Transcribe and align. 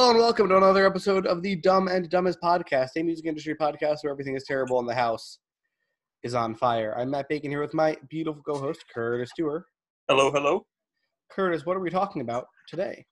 Hello 0.00 0.12
and 0.12 0.18
welcome 0.18 0.48
to 0.48 0.56
another 0.56 0.86
episode 0.86 1.26
of 1.26 1.42
the 1.42 1.56
Dumb 1.56 1.86
and 1.86 2.08
Dumbest 2.08 2.40
Podcast, 2.40 2.92
a 2.96 3.02
music 3.02 3.26
industry 3.26 3.54
podcast 3.54 3.98
where 4.00 4.10
everything 4.10 4.34
is 4.34 4.44
terrible 4.44 4.78
and 4.78 4.88
the 4.88 4.94
house 4.94 5.40
is 6.22 6.34
on 6.34 6.54
fire. 6.54 6.94
I'm 6.96 7.10
Matt 7.10 7.28
Bacon 7.28 7.50
here 7.50 7.60
with 7.60 7.74
my 7.74 7.94
beautiful 8.08 8.40
co-host 8.42 8.82
Curtis 8.94 9.28
Stewart. 9.28 9.64
Hello, 10.08 10.30
hello. 10.30 10.64
Curtis, 11.30 11.66
what 11.66 11.76
are 11.76 11.80
we 11.80 11.90
talking 11.90 12.22
about 12.22 12.46
today? 12.66 13.04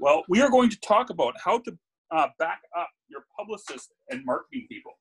Well, 0.00 0.24
we 0.28 0.42
are 0.42 0.50
going 0.50 0.68
to 0.70 0.80
talk 0.80 1.10
about 1.10 1.34
how 1.38 1.58
to 1.58 1.78
uh, 2.10 2.26
back 2.40 2.62
up 2.76 2.88
your 3.08 3.22
publicist 3.38 3.92
and 4.10 4.24
marketing 4.24 4.66
people. 4.68 4.98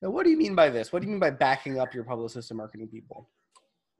Now, 0.00 0.08
what 0.08 0.24
do 0.24 0.30
you 0.30 0.38
mean 0.38 0.54
by 0.54 0.70
this? 0.70 0.94
What 0.94 1.02
do 1.02 1.08
you 1.08 1.10
mean 1.10 1.20
by 1.20 1.28
backing 1.28 1.78
up 1.78 1.92
your 1.92 2.04
publicist 2.04 2.50
and 2.50 2.56
marketing 2.56 2.88
people? 2.88 3.28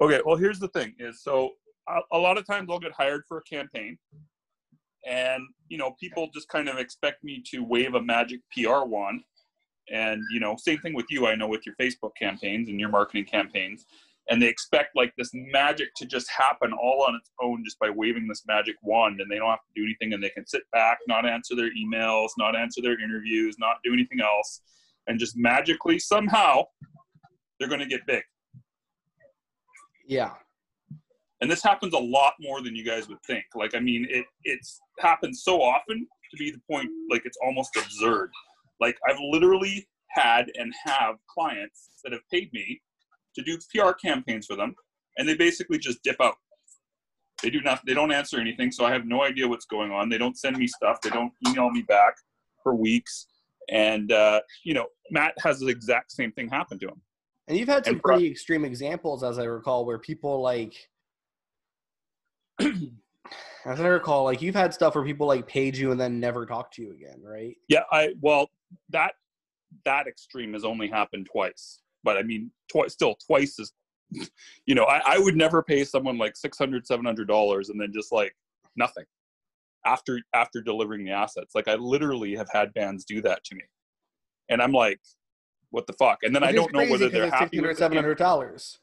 Okay, 0.00 0.22
well, 0.24 0.36
here's 0.36 0.60
the 0.60 0.68
thing: 0.68 0.94
is 0.98 1.22
so 1.22 1.50
a, 1.90 1.98
a 2.12 2.18
lot 2.18 2.38
of 2.38 2.46
times 2.46 2.68
I'll 2.70 2.78
get 2.78 2.92
hired 2.92 3.24
for 3.28 3.36
a 3.36 3.42
campaign, 3.42 3.98
and 5.06 5.42
you 5.68 5.78
know, 5.78 5.94
people 6.00 6.28
just 6.32 6.48
kind 6.48 6.68
of 6.68 6.78
expect 6.78 7.24
me 7.24 7.42
to 7.50 7.64
wave 7.64 7.94
a 7.94 8.02
magic 8.02 8.40
PR 8.52 8.84
wand. 8.84 9.22
And 9.92 10.22
you 10.32 10.40
know, 10.40 10.56
same 10.56 10.78
thing 10.78 10.94
with 10.94 11.06
you. 11.10 11.26
I 11.26 11.34
know 11.34 11.48
with 11.48 11.66
your 11.66 11.74
Facebook 11.80 12.12
campaigns 12.18 12.68
and 12.68 12.78
your 12.78 12.90
marketing 12.90 13.24
campaigns, 13.24 13.86
and 14.28 14.40
they 14.40 14.46
expect 14.46 14.94
like 14.94 15.12
this 15.16 15.30
magic 15.32 15.88
to 15.96 16.06
just 16.06 16.30
happen 16.30 16.72
all 16.72 17.04
on 17.06 17.16
its 17.16 17.30
own 17.42 17.64
just 17.64 17.78
by 17.78 17.90
waving 17.90 18.28
this 18.28 18.44
magic 18.46 18.76
wand, 18.82 19.20
and 19.20 19.30
they 19.30 19.36
don't 19.36 19.50
have 19.50 19.58
to 19.58 19.80
do 19.80 19.84
anything, 19.84 20.12
and 20.12 20.22
they 20.22 20.30
can 20.30 20.46
sit 20.46 20.62
back, 20.72 20.98
not 21.08 21.26
answer 21.26 21.56
their 21.56 21.70
emails, 21.74 22.28
not 22.38 22.56
answer 22.56 22.80
their 22.80 23.02
interviews, 23.02 23.56
not 23.58 23.76
do 23.84 23.92
anything 23.92 24.20
else, 24.20 24.60
and 25.08 25.18
just 25.18 25.36
magically 25.36 25.98
somehow 25.98 26.62
they're 27.58 27.68
going 27.68 27.80
to 27.80 27.86
get 27.86 28.06
big. 28.06 28.22
Yeah. 30.06 30.30
And 31.40 31.50
this 31.50 31.62
happens 31.62 31.94
a 31.94 31.98
lot 31.98 32.34
more 32.40 32.62
than 32.62 32.76
you 32.76 32.84
guys 32.84 33.08
would 33.08 33.22
think. 33.26 33.44
Like 33.54 33.74
i 33.74 33.80
mean 33.80 34.06
it 34.10 34.24
it's 34.44 34.80
happens 34.98 35.42
so 35.44 35.62
often 35.62 36.06
to 36.30 36.36
be 36.36 36.50
the 36.50 36.60
point 36.70 36.88
like 37.10 37.22
it's 37.24 37.38
almost 37.44 37.76
absurd. 37.76 38.30
Like 38.80 38.96
i've 39.08 39.18
literally 39.20 39.88
had 40.08 40.50
and 40.56 40.72
have 40.84 41.16
clients 41.28 41.88
that 42.02 42.12
have 42.12 42.22
paid 42.32 42.52
me 42.52 42.80
to 43.36 43.42
do 43.42 43.58
pr 43.72 43.92
campaigns 43.92 44.46
for 44.46 44.56
them 44.56 44.74
and 45.18 45.28
they 45.28 45.36
basically 45.36 45.78
just 45.78 46.02
dip 46.02 46.20
out. 46.20 46.34
They 47.42 47.50
do 47.50 47.60
not 47.62 47.80
they 47.86 47.94
don't 47.94 48.12
answer 48.12 48.38
anything 48.38 48.70
so 48.70 48.84
i 48.84 48.92
have 48.92 49.06
no 49.06 49.22
idea 49.22 49.48
what's 49.48 49.66
going 49.66 49.90
on. 49.92 50.08
They 50.08 50.18
don't 50.18 50.36
send 50.36 50.56
me 50.56 50.66
stuff. 50.66 51.00
They 51.00 51.10
don't 51.10 51.32
email 51.48 51.70
me 51.70 51.82
back 51.82 52.14
for 52.62 52.74
weeks. 52.74 53.26
And 53.68 54.12
uh, 54.12 54.40
you 54.64 54.74
know 54.74 54.86
matt 55.10 55.34
has 55.42 55.60
the 55.60 55.68
exact 55.68 56.12
same 56.12 56.32
thing 56.32 56.48
happen 56.48 56.78
to 56.80 56.88
him. 56.88 57.00
And 57.50 57.58
you've 57.58 57.68
had 57.68 57.84
some 57.84 57.94
And 57.94 58.02
pro- 58.02 58.14
pretty 58.14 58.30
extreme 58.30 58.64
examples, 58.64 59.24
as 59.24 59.40
I 59.40 59.44
recall, 59.44 59.84
where 59.84 59.98
people 59.98 60.40
like, 60.40 60.88
as 63.64 63.80
I 63.80 63.86
recall, 63.86 64.24
like 64.24 64.42
you've 64.42 64.54
had 64.54 64.72
stuff 64.72 64.94
where 64.94 65.04
people 65.04 65.26
like 65.26 65.46
paid 65.46 65.76
you 65.76 65.92
and 65.92 66.00
then 66.00 66.20
never 66.20 66.46
talk 66.46 66.72
to 66.72 66.82
you 66.82 66.92
again, 66.92 67.20
right? 67.22 67.56
Yeah, 67.68 67.82
I 67.90 68.14
well 68.20 68.48
that 68.90 69.12
that 69.84 70.06
extreme 70.06 70.52
has 70.52 70.64
only 70.64 70.88
happened 70.88 71.28
twice. 71.30 71.80
But 72.02 72.16
I 72.16 72.22
mean, 72.22 72.50
twice 72.70 72.92
still 72.92 73.16
twice 73.26 73.58
is 73.58 73.72
you 74.66 74.74
know, 74.74 74.84
I, 74.84 75.02
I 75.06 75.18
would 75.18 75.36
never 75.36 75.62
pay 75.62 75.84
someone 75.84 76.18
like 76.18 76.36
600 76.36 76.86
700 76.86 77.28
dollars 77.28 77.68
and 77.68 77.80
then 77.80 77.92
just 77.92 78.12
like 78.12 78.34
nothing 78.76 79.04
after 79.86 80.20
after 80.34 80.60
delivering 80.60 81.04
the 81.04 81.12
assets. 81.12 81.54
Like 81.54 81.68
I 81.68 81.74
literally 81.74 82.34
have 82.36 82.48
had 82.52 82.72
bands 82.74 83.04
do 83.04 83.20
that 83.22 83.44
to 83.44 83.54
me. 83.54 83.62
And 84.48 84.60
I'm 84.60 84.72
like 84.72 85.00
what 85.70 85.86
the 85.86 85.92
fuck? 85.94 86.18
And 86.22 86.34
then 86.34 86.42
I 86.42 86.48
Which 86.48 86.56
don't 86.56 86.72
know 86.74 86.90
whether 86.90 87.08
they're 87.08 87.24
it's 87.24 87.34
happy 87.34 87.60
with 87.60 87.78
the 87.78 87.88
$600, 87.88 88.78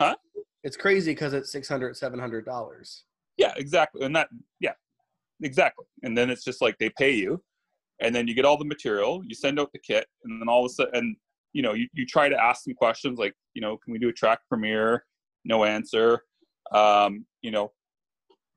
Huh? 0.00 0.16
It's 0.62 0.76
crazy 0.76 1.12
because 1.12 1.34
it's 1.34 1.52
$600, 1.54 2.00
$700. 2.00 3.02
Yeah, 3.38 3.54
exactly. 3.56 4.04
And 4.04 4.14
that, 4.16 4.28
yeah, 4.60 4.74
exactly. 5.42 5.86
And 6.02 6.18
then 6.18 6.28
it's 6.28 6.44
just 6.44 6.60
like 6.60 6.76
they 6.78 6.90
pay 6.90 7.12
you, 7.14 7.42
and 8.00 8.14
then 8.14 8.28
you 8.28 8.34
get 8.34 8.44
all 8.44 8.58
the 8.58 8.64
material, 8.64 9.22
you 9.26 9.34
send 9.34 9.58
out 9.58 9.72
the 9.72 9.78
kit, 9.78 10.06
and 10.24 10.42
then 10.42 10.48
all 10.48 10.66
of 10.66 10.70
a 10.70 10.74
sudden, 10.74 10.94
and 10.94 11.16
you 11.54 11.62
know, 11.62 11.72
you, 11.72 11.88
you 11.94 12.04
try 12.04 12.28
to 12.28 12.36
ask 12.36 12.64
some 12.64 12.74
questions 12.74 13.18
like, 13.18 13.34
you 13.54 13.62
know, 13.62 13.78
can 13.78 13.92
we 13.92 13.98
do 13.98 14.10
a 14.10 14.12
track 14.12 14.40
premiere? 14.48 15.04
No 15.44 15.64
answer. 15.64 16.22
Um, 16.72 17.24
you 17.40 17.50
know, 17.50 17.72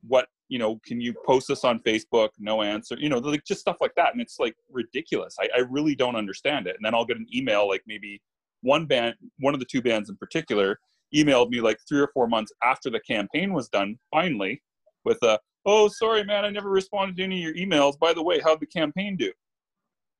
what, 0.06 0.28
you 0.50 0.60
know, 0.60 0.80
can 0.86 1.00
you 1.00 1.14
post 1.26 1.48
this 1.48 1.64
on 1.64 1.80
Facebook? 1.80 2.30
No 2.38 2.62
answer. 2.62 2.98
You 3.00 3.08
know, 3.08 3.20
like 3.20 3.46
just 3.46 3.62
stuff 3.62 3.78
like 3.80 3.96
that. 3.96 4.12
And 4.12 4.22
it's 4.22 4.40
like 4.40 4.56
ridiculous. 4.70 5.38
I, 5.40 5.48
I 5.56 5.60
really 5.62 5.96
don't 5.96 6.18
understand 6.18 6.68
it. 6.68 6.76
And 6.76 6.86
then 6.86 6.94
I'll 6.94 7.06
get 7.06 7.18
an 7.18 7.28
email, 7.34 7.68
like 7.68 7.82
maybe 7.88 8.22
one 8.62 8.86
band, 8.86 9.16
one 9.40 9.54
of 9.54 9.62
the 9.62 9.66
two 9.66 9.82
bands 9.82 10.10
in 10.10 10.18
particular, 10.18 10.78
emailed 11.16 11.50
me 11.50 11.62
like 11.62 11.78
three 11.88 12.02
or 12.02 12.10
four 12.14 12.28
months 12.28 12.52
after 12.62 12.90
the 12.90 13.00
campaign 13.00 13.54
was 13.54 13.70
done, 13.70 13.98
finally, 14.12 14.62
with 15.06 15.22
a, 15.24 15.40
oh, 15.66 15.88
sorry, 15.88 16.24
man, 16.24 16.46
I 16.46 16.50
never 16.50 16.70
responded 16.70 17.18
to 17.18 17.24
any 17.24 17.44
of 17.44 17.56
your 17.56 17.68
emails. 17.68 17.98
By 18.00 18.14
the 18.14 18.24
way, 18.24 18.40
how'd 18.40 18.60
the 18.60 18.66
campaign 18.66 19.16
do? 19.18 19.32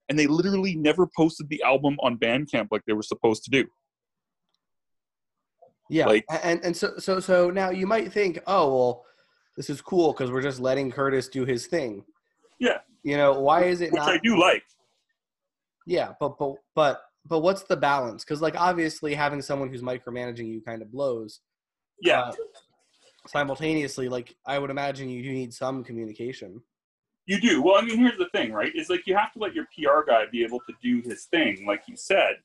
And 0.10 0.18
they 0.20 0.28
literally 0.28 0.76
never 0.76 1.08
posted 1.16 1.48
the 1.50 1.64
album 1.64 1.98
on 2.02 2.18
Bandcamp 2.18 2.68
like 2.72 2.82
they 2.86 2.94
were 2.94 3.04
supposed 3.04 3.44
to 3.46 3.52
do. 3.52 3.66
Yeah, 5.90 6.06
Like- 6.06 6.26
and 6.44 6.64
and 6.64 6.76
so 6.76 6.94
so 7.00 7.20
so 7.20 7.50
now 7.50 7.70
you 7.70 7.86
might 7.86 8.14
think, 8.14 8.40
oh 8.48 8.74
well, 8.74 9.06
this 9.58 9.70
is 9.70 9.82
cool 9.82 10.14
because 10.14 10.32
we're 10.32 10.42
just 10.42 10.60
letting 10.60 10.90
Curtis 10.90 11.28
do 11.28 11.46
his 11.46 11.68
thing. 11.68 12.06
Yeah. 12.60 12.78
You 13.04 13.18
know, 13.18 13.40
why 13.40 13.64
is 13.66 13.82
it 13.82 13.92
Which 13.92 14.00
not? 14.00 14.10
I 14.10 14.18
do 14.24 14.40
like. 14.40 14.64
Yeah, 15.86 16.14
but 16.20 16.38
but 16.38 16.56
but 16.76 17.02
but 17.26 17.40
what's 17.40 17.64
the 17.64 17.76
balance? 17.76 18.24
Because 18.24 18.42
like 18.42 18.56
obviously 18.60 19.14
having 19.14 19.42
someone 19.42 19.70
who's 19.70 19.82
micromanaging 19.82 20.48
you 20.48 20.62
kind 20.62 20.82
of 20.82 20.92
blows. 20.92 21.42
Yeah. 22.02 22.22
Uh, 22.22 22.34
simultaneously, 23.28 24.10
like 24.10 24.36
I 24.46 24.60
would 24.60 24.70
imagine 24.70 25.10
you 25.10 25.24
do 25.24 25.32
need 25.32 25.54
some 25.54 25.84
communication. 25.84 26.62
You 27.26 27.40
do. 27.40 27.62
Well, 27.62 27.76
I 27.76 27.82
mean, 27.82 28.00
here's 28.00 28.18
the 28.18 28.30
thing, 28.34 28.52
right? 28.52 28.72
Is 28.76 28.90
like 28.90 29.06
you 29.06 29.16
have 29.16 29.32
to 29.34 29.40
let 29.40 29.54
your 29.54 29.66
PR 29.78 30.10
guy 30.10 30.26
be 30.32 30.44
able 30.44 30.60
to 30.60 30.74
do 30.82 31.08
his 31.08 31.26
thing, 31.26 31.66
like 31.68 31.84
you 31.88 31.96
said. 31.96 32.36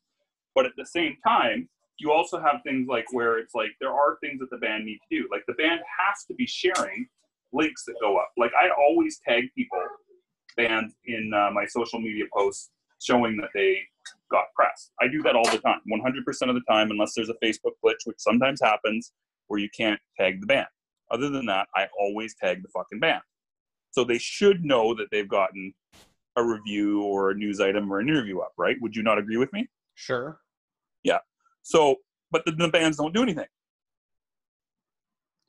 But 0.54 0.66
at 0.66 0.72
the 0.76 0.86
same 0.86 1.16
time, 1.26 1.68
you 1.98 2.12
also 2.12 2.38
have 2.40 2.60
things 2.62 2.88
like 2.88 3.06
where 3.12 3.38
it's 3.38 3.54
like 3.54 3.70
there 3.80 3.92
are 3.92 4.18
things 4.22 4.40
that 4.40 4.50
the 4.50 4.58
band 4.58 4.84
need 4.84 4.98
to 5.10 5.22
do. 5.22 5.28
Like 5.30 5.44
the 5.46 5.54
band 5.54 5.80
has 5.80 6.24
to 6.26 6.34
be 6.34 6.46
sharing 6.46 7.06
links 7.52 7.84
that 7.86 7.94
go 8.00 8.18
up. 8.18 8.30
Like 8.36 8.52
I 8.54 8.68
always 8.70 9.18
tag 9.26 9.44
people, 9.56 9.82
bands 10.56 10.94
in 11.06 11.32
uh, 11.34 11.50
my 11.52 11.64
social 11.66 12.00
media 12.00 12.24
posts 12.34 12.70
showing 13.00 13.36
that 13.38 13.50
they 13.54 13.80
got 14.30 14.44
press. 14.54 14.90
I 15.00 15.08
do 15.08 15.22
that 15.22 15.36
all 15.36 15.48
the 15.50 15.58
time, 15.58 15.80
100% 15.90 16.48
of 16.48 16.54
the 16.54 16.62
time, 16.68 16.90
unless 16.90 17.14
there's 17.14 17.28
a 17.28 17.34
Facebook 17.44 17.72
glitch, 17.84 18.04
which 18.04 18.16
sometimes 18.18 18.60
happens 18.62 19.12
where 19.48 19.60
you 19.60 19.68
can't 19.76 20.00
tag 20.18 20.40
the 20.40 20.46
band. 20.46 20.66
Other 21.10 21.28
than 21.30 21.46
that, 21.46 21.68
I 21.74 21.86
always 21.98 22.34
tag 22.34 22.62
the 22.62 22.68
fucking 22.68 23.00
band. 23.00 23.22
So 23.92 24.04
they 24.04 24.18
should 24.18 24.64
know 24.64 24.94
that 24.94 25.06
they've 25.10 25.28
gotten 25.28 25.72
a 26.36 26.44
review 26.44 27.02
or 27.02 27.30
a 27.30 27.34
news 27.34 27.60
item 27.60 27.90
or 27.90 28.00
an 28.00 28.08
interview 28.08 28.40
up, 28.40 28.52
right? 28.58 28.76
Would 28.80 28.94
you 28.94 29.02
not 29.02 29.18
agree 29.18 29.38
with 29.38 29.52
me? 29.52 29.68
Sure. 29.94 30.38
Yeah. 31.02 31.18
So, 31.62 31.96
but 32.30 32.44
the, 32.44 32.52
the 32.52 32.68
bands 32.68 32.98
don't 32.98 33.14
do 33.14 33.22
anything. 33.22 33.46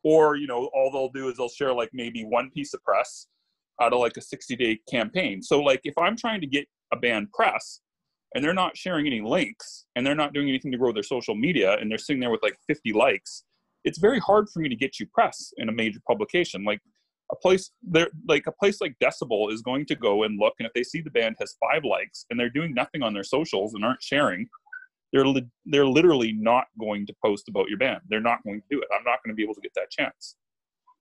Or, 0.04 0.38
you 0.38 0.48
know, 0.48 0.70
all 0.74 0.92
they'll 0.92 1.10
do 1.10 1.30
is 1.30 1.38
they'll 1.38 1.50
share 1.50 1.74
like 1.74 1.90
maybe 1.92 2.24
one 2.24 2.50
piece 2.52 2.74
of 2.74 2.82
press 2.84 3.28
out 3.82 3.94
of 3.94 4.00
like 4.00 4.16
a 4.16 4.22
60 4.22 4.56
day 4.56 4.80
campaign. 4.90 5.42
So, 5.42 5.60
like, 5.60 5.82
if 5.84 5.98
I'm 5.98 6.16
trying 6.16 6.40
to 6.42 6.48
get 6.48 6.68
a 6.94 6.98
band 6.98 7.32
press 7.34 7.82
and 8.34 8.44
they're 8.44 8.54
not 8.54 8.78
sharing 8.78 9.06
any 9.08 9.20
links 9.20 9.86
and 9.96 10.06
they're 10.06 10.16
not 10.16 10.34
doing 10.34 10.48
anything 10.48 10.72
to 10.72 10.78
grow 10.78 10.94
their 10.94 11.04
social 11.04 11.36
media 11.36 11.78
and 11.80 11.92
they're 11.92 11.98
sitting 11.98 12.22
there 12.22 12.32
with 12.32 12.44
like 12.44 12.56
50 12.68 12.94
likes, 12.94 13.44
it's 13.84 14.00
very 14.00 14.20
hard 14.20 14.50
for 14.50 14.60
me 14.60 14.70
to 14.70 14.76
get 14.76 15.00
you 15.00 15.06
press 15.14 15.54
in 15.58 15.70
a 15.70 15.72
major 15.72 16.00
publication. 16.08 16.64
Like, 16.64 16.82
a 17.30 17.36
place 17.36 17.72
there 17.84 18.08
like 18.30 18.48
a 18.48 18.54
place 18.54 18.80
like 18.80 18.96
decibel 19.04 19.52
is 19.52 19.62
going 19.62 19.86
to 19.86 19.96
go 19.96 20.24
and 20.24 20.40
look 20.40 20.54
and 20.60 20.66
if 20.66 20.72
they 20.72 20.82
see 20.82 21.02
the 21.02 21.10
band 21.10 21.36
has 21.38 21.58
five 21.60 21.84
likes 21.84 22.26
and 22.30 22.40
they're 22.40 22.50
doing 22.50 22.74
nothing 22.74 23.04
on 23.04 23.14
their 23.14 23.26
socials 23.26 23.74
and 23.74 23.84
aren't 23.84 24.02
sharing 24.02 24.48
they're 25.14 25.26
li- 25.26 25.48
they're 25.66 25.88
literally 25.88 26.34
not 26.34 26.66
going 26.80 27.06
to 27.06 27.16
post 27.24 27.48
about 27.48 27.70
your 27.70 27.78
band. 27.78 28.02
They're 28.10 28.20
not 28.20 28.44
going 28.44 28.62
to 28.62 28.68
do 28.70 28.82
it. 28.82 28.88
I'm 28.94 29.04
not 29.04 29.20
going 29.24 29.32
to 29.32 29.36
be 29.36 29.44
able 29.44 29.56
to 29.56 29.62
get 29.62 29.74
that 29.76 29.90
chance. 29.90 30.36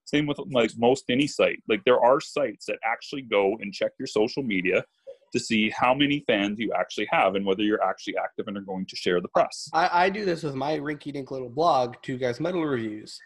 Same 0.05 0.27
with 0.27 0.39
like 0.51 0.71
most 0.79 1.05
any 1.11 1.27
site. 1.27 1.63
Like 1.69 1.83
there 1.85 2.01
are 2.01 2.21
sites 2.21 2.67
that 2.67 2.79
actually 2.85 3.23
go 3.23 3.57
and 3.61 3.73
check 3.73 3.93
your 3.99 4.07
social 4.07 4.43
media 4.43 4.85
to 5.33 5.41
see 5.41 5.71
how 5.71 5.95
many 5.95 6.25
fans 6.27 6.59
you 6.59 6.73
actually 6.73 7.09
have 7.11 7.35
and 7.35 7.45
whether 7.45 7.63
you're 7.63 7.83
actually 7.83 8.17
active 8.17 8.49
and 8.49 8.57
are 8.57 8.63
going 8.63 8.87
to 8.87 8.97
share 8.97 9.21
the 9.21 9.29
press 9.29 9.69
I, 9.73 10.05
I 10.05 10.11
do 10.11 10.25
this 10.25 10.43
with 10.43 10.55
my 10.55 10.79
rinky 10.79 11.13
dink 11.13 11.31
little 11.31 11.51
blog, 11.51 11.95
Two 12.03 12.19
Guys 12.19 12.41
Metal 12.41 12.65
Reviews. 12.65 13.19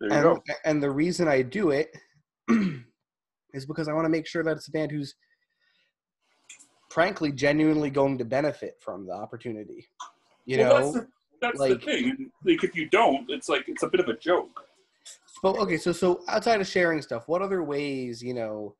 there 0.00 0.10
you 0.10 0.14
and, 0.16 0.24
go 0.24 0.42
and 0.64 0.82
the 0.82 0.90
reason 0.90 1.28
I 1.28 1.42
do 1.42 1.70
it 1.70 1.96
is 3.54 3.66
because 3.66 3.88
I 3.88 3.92
want 3.92 4.04
to 4.04 4.10
make 4.10 4.26
sure 4.26 4.42
that 4.42 4.56
it's 4.56 4.68
a 4.68 4.70
band 4.70 4.90
who's 4.90 5.14
frankly 6.90 7.32
genuinely 7.32 7.90
going 7.90 8.18
to 8.18 8.24
benefit 8.24 8.76
from 8.80 9.06
the 9.06 9.12
opportunity. 9.12 9.88
You 10.46 10.58
well, 10.58 10.68
know, 10.68 10.80
that's, 10.80 10.92
the, 10.92 11.08
that's 11.40 11.58
like- 11.58 11.72
the 11.72 11.78
thing. 11.78 12.30
Like, 12.44 12.64
if 12.64 12.74
you 12.74 12.88
don't, 12.88 13.30
it's 13.30 13.48
like 13.48 13.64
it's 13.68 13.82
a 13.82 13.88
bit 13.88 14.00
of 14.00 14.08
a 14.08 14.16
joke. 14.16 14.64
But 15.42 15.56
okay, 15.58 15.76
so 15.76 15.92
so 15.92 16.22
outside 16.28 16.60
of 16.60 16.66
sharing 16.66 17.00
stuff, 17.02 17.28
what 17.28 17.42
other 17.42 17.62
ways, 17.62 18.22
you 18.22 18.34
know, 18.34 18.74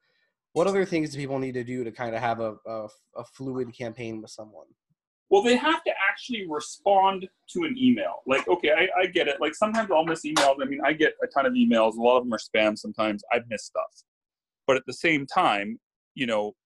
what 0.59 0.67
other 0.67 0.85
things 0.85 1.11
do 1.11 1.19
people 1.19 1.39
need 1.39 1.55
to 1.55 1.63
do 1.63 1.85
to 1.85 1.93
kind 1.93 2.17
of 2.17 2.21
have 2.21 2.41
a, 2.41 2.57
a, 2.67 2.89
a 3.17 3.25
fluid 3.33 3.73
campaign 3.73 4.21
with 4.21 4.33
someone? 4.33 4.67
Well, 5.31 5.41
they 5.41 5.55
have 5.55 5.85
to 5.85 5.93
actually 6.11 6.47
respond 6.49 7.29
to 7.51 7.63
an 7.63 7.77
email. 7.79 8.23
Like, 8.27 8.49
okay, 8.49 8.73
I, 8.73 9.03
I 9.03 9.07
get 9.07 9.29
it. 9.29 9.41
Like, 9.41 9.55
sometimes 9.55 9.89
I'll 9.93 10.05
miss 10.05 10.27
emails. 10.27 10.57
I 10.61 10.65
mean, 10.65 10.81
I 10.85 10.95
get 10.95 11.13
a 11.23 11.29
ton 11.29 11.47
of 11.47 11.53
emails. 11.53 11.97
A 11.97 12.03
lot 12.03 12.17
of 12.19 12.25
them 12.25 12.33
are 12.33 12.39
spam. 12.39 12.77
Sometimes 12.77 13.23
I 13.33 13.39
miss 13.49 13.67
stuff. 13.67 14.03
But 14.67 14.77
at 14.77 14.83
the 14.85 14.95
same 14.95 15.27
time, 15.27 15.79
you 16.17 16.27
know, 16.27 16.57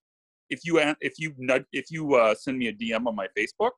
if 0.48 0.64
you 0.64 0.78
if 0.78 1.18
you 1.18 1.34
if 1.72 1.90
you 1.90 2.14
uh, 2.14 2.34
send 2.34 2.56
me 2.56 2.68
a 2.68 2.72
DM 2.72 3.06
on 3.06 3.14
my 3.14 3.26
Facebook, 3.36 3.72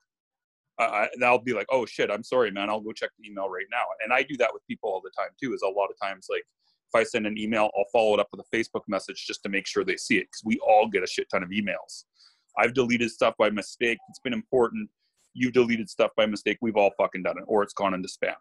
uh, 0.78 1.06
I'll 1.24 1.42
be 1.42 1.54
like, 1.54 1.66
oh 1.72 1.86
shit, 1.86 2.08
I'm 2.08 2.22
sorry, 2.22 2.52
man. 2.52 2.70
I'll 2.70 2.80
go 2.80 2.92
check 2.92 3.10
the 3.18 3.28
email 3.28 3.48
right 3.48 3.66
now. 3.68 3.82
And 4.04 4.12
I 4.12 4.22
do 4.22 4.36
that 4.36 4.50
with 4.52 4.62
people 4.68 4.90
all 4.90 5.00
the 5.02 5.10
time 5.18 5.30
too. 5.42 5.54
Is 5.54 5.62
a 5.62 5.68
lot 5.68 5.88
of 5.90 5.96
times 6.00 6.28
like 6.30 6.44
if 6.94 7.00
I 7.00 7.04
send 7.04 7.26
an 7.26 7.36
email, 7.36 7.70
I'll 7.76 7.84
follow 7.92 8.14
it 8.14 8.20
up 8.20 8.28
with 8.32 8.40
a 8.40 8.56
Facebook 8.56 8.82
message 8.88 9.24
just 9.26 9.42
to 9.42 9.48
make 9.48 9.66
sure 9.66 9.84
they 9.84 9.96
see 9.96 10.16
it 10.16 10.26
because 10.26 10.42
we 10.44 10.58
all 10.58 10.88
get 10.88 11.02
a 11.02 11.06
shit 11.06 11.28
ton 11.30 11.42
of 11.42 11.50
emails. 11.50 12.04
I've 12.56 12.74
deleted 12.74 13.10
stuff 13.10 13.34
by 13.36 13.50
mistake. 13.50 13.98
It's 14.08 14.20
been 14.20 14.32
important. 14.32 14.88
You've 15.34 15.52
deleted 15.52 15.90
stuff 15.90 16.12
by 16.16 16.26
mistake. 16.26 16.58
We've 16.60 16.76
all 16.76 16.92
fucking 16.96 17.24
done 17.24 17.38
it, 17.38 17.44
or 17.46 17.62
it's 17.62 17.74
gone 17.74 17.94
into 17.94 18.08
spam. 18.08 18.34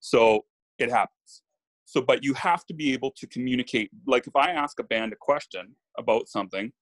So 0.00 0.44
it 0.78 0.90
happens. 0.90 1.42
So, 1.84 2.02
but 2.02 2.24
you 2.24 2.34
have 2.34 2.66
to 2.66 2.74
be 2.74 2.92
able 2.92 3.12
to 3.12 3.26
communicate. 3.28 3.90
Like 4.06 4.26
if 4.26 4.36
I 4.36 4.50
ask 4.50 4.78
a 4.80 4.84
band 4.84 5.12
a 5.12 5.16
question 5.16 5.74
about 5.96 6.28
something 6.28 6.72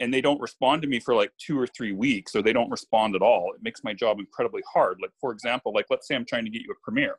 and 0.00 0.12
they 0.12 0.20
don't 0.20 0.40
respond 0.40 0.82
to 0.82 0.88
me 0.88 0.98
for 0.98 1.14
like 1.14 1.30
two 1.38 1.58
or 1.58 1.66
three 1.66 1.92
weeks 1.92 2.34
or 2.34 2.42
they 2.42 2.52
don't 2.52 2.70
respond 2.70 3.14
at 3.14 3.22
all, 3.22 3.52
it 3.54 3.62
makes 3.62 3.84
my 3.84 3.92
job 3.92 4.18
incredibly 4.18 4.62
hard. 4.72 4.98
Like, 5.00 5.12
for 5.20 5.32
example, 5.32 5.72
like 5.72 5.86
let's 5.90 6.08
say 6.08 6.16
I'm 6.16 6.24
trying 6.24 6.44
to 6.44 6.50
get 6.50 6.62
you 6.62 6.72
a 6.72 6.82
premiere. 6.82 7.16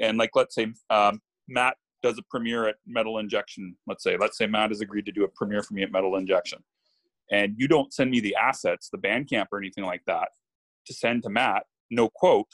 And 0.00 0.18
like, 0.18 0.30
let's 0.34 0.54
say 0.54 0.72
um, 0.90 1.20
Matt 1.48 1.76
does 2.02 2.18
a 2.18 2.22
premiere 2.30 2.68
at 2.68 2.76
Metal 2.86 3.18
Injection. 3.18 3.76
Let's 3.86 4.02
say, 4.02 4.16
let's 4.18 4.38
say 4.38 4.46
Matt 4.46 4.70
has 4.70 4.80
agreed 4.80 5.06
to 5.06 5.12
do 5.12 5.24
a 5.24 5.28
premiere 5.28 5.62
for 5.62 5.74
me 5.74 5.82
at 5.82 5.92
Metal 5.92 6.16
Injection 6.16 6.58
and 7.30 7.54
you 7.56 7.68
don't 7.68 7.92
send 7.92 8.10
me 8.10 8.20
the 8.20 8.36
assets, 8.36 8.88
the 8.90 8.98
Bandcamp 8.98 9.46
or 9.52 9.58
anything 9.58 9.84
like 9.84 10.02
that, 10.06 10.28
to 10.86 10.94
send 10.94 11.22
to 11.24 11.28
Matt, 11.28 11.64
no 11.90 12.08
quote, 12.08 12.48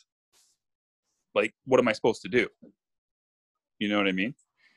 like 1.35 1.53
what 1.65 1.81
am 1.81 1.89
I 1.89 1.93
supposed 1.93 2.23
to 2.23 2.29
do? 2.29 2.49
You 3.79 3.89
know 3.89 3.99
what 3.99 4.09
I 4.09 4.13
mean? 4.13 4.35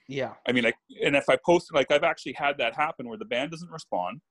Yeah, 0.08 0.34
I 0.48 0.52
mean, 0.52 0.64
like, 0.64 0.76
and 1.04 1.16
if 1.16 1.30
I 1.30 1.38
post, 1.44 1.74
like, 1.74 1.92
I've 1.92 2.04
actually 2.04 2.34
had 2.34 2.58
that 2.60 2.76
happen 2.76 3.08
where 3.08 3.18
the 3.18 3.26
band 3.26 3.52
doesn't 3.52 3.72
respond. 3.72 4.22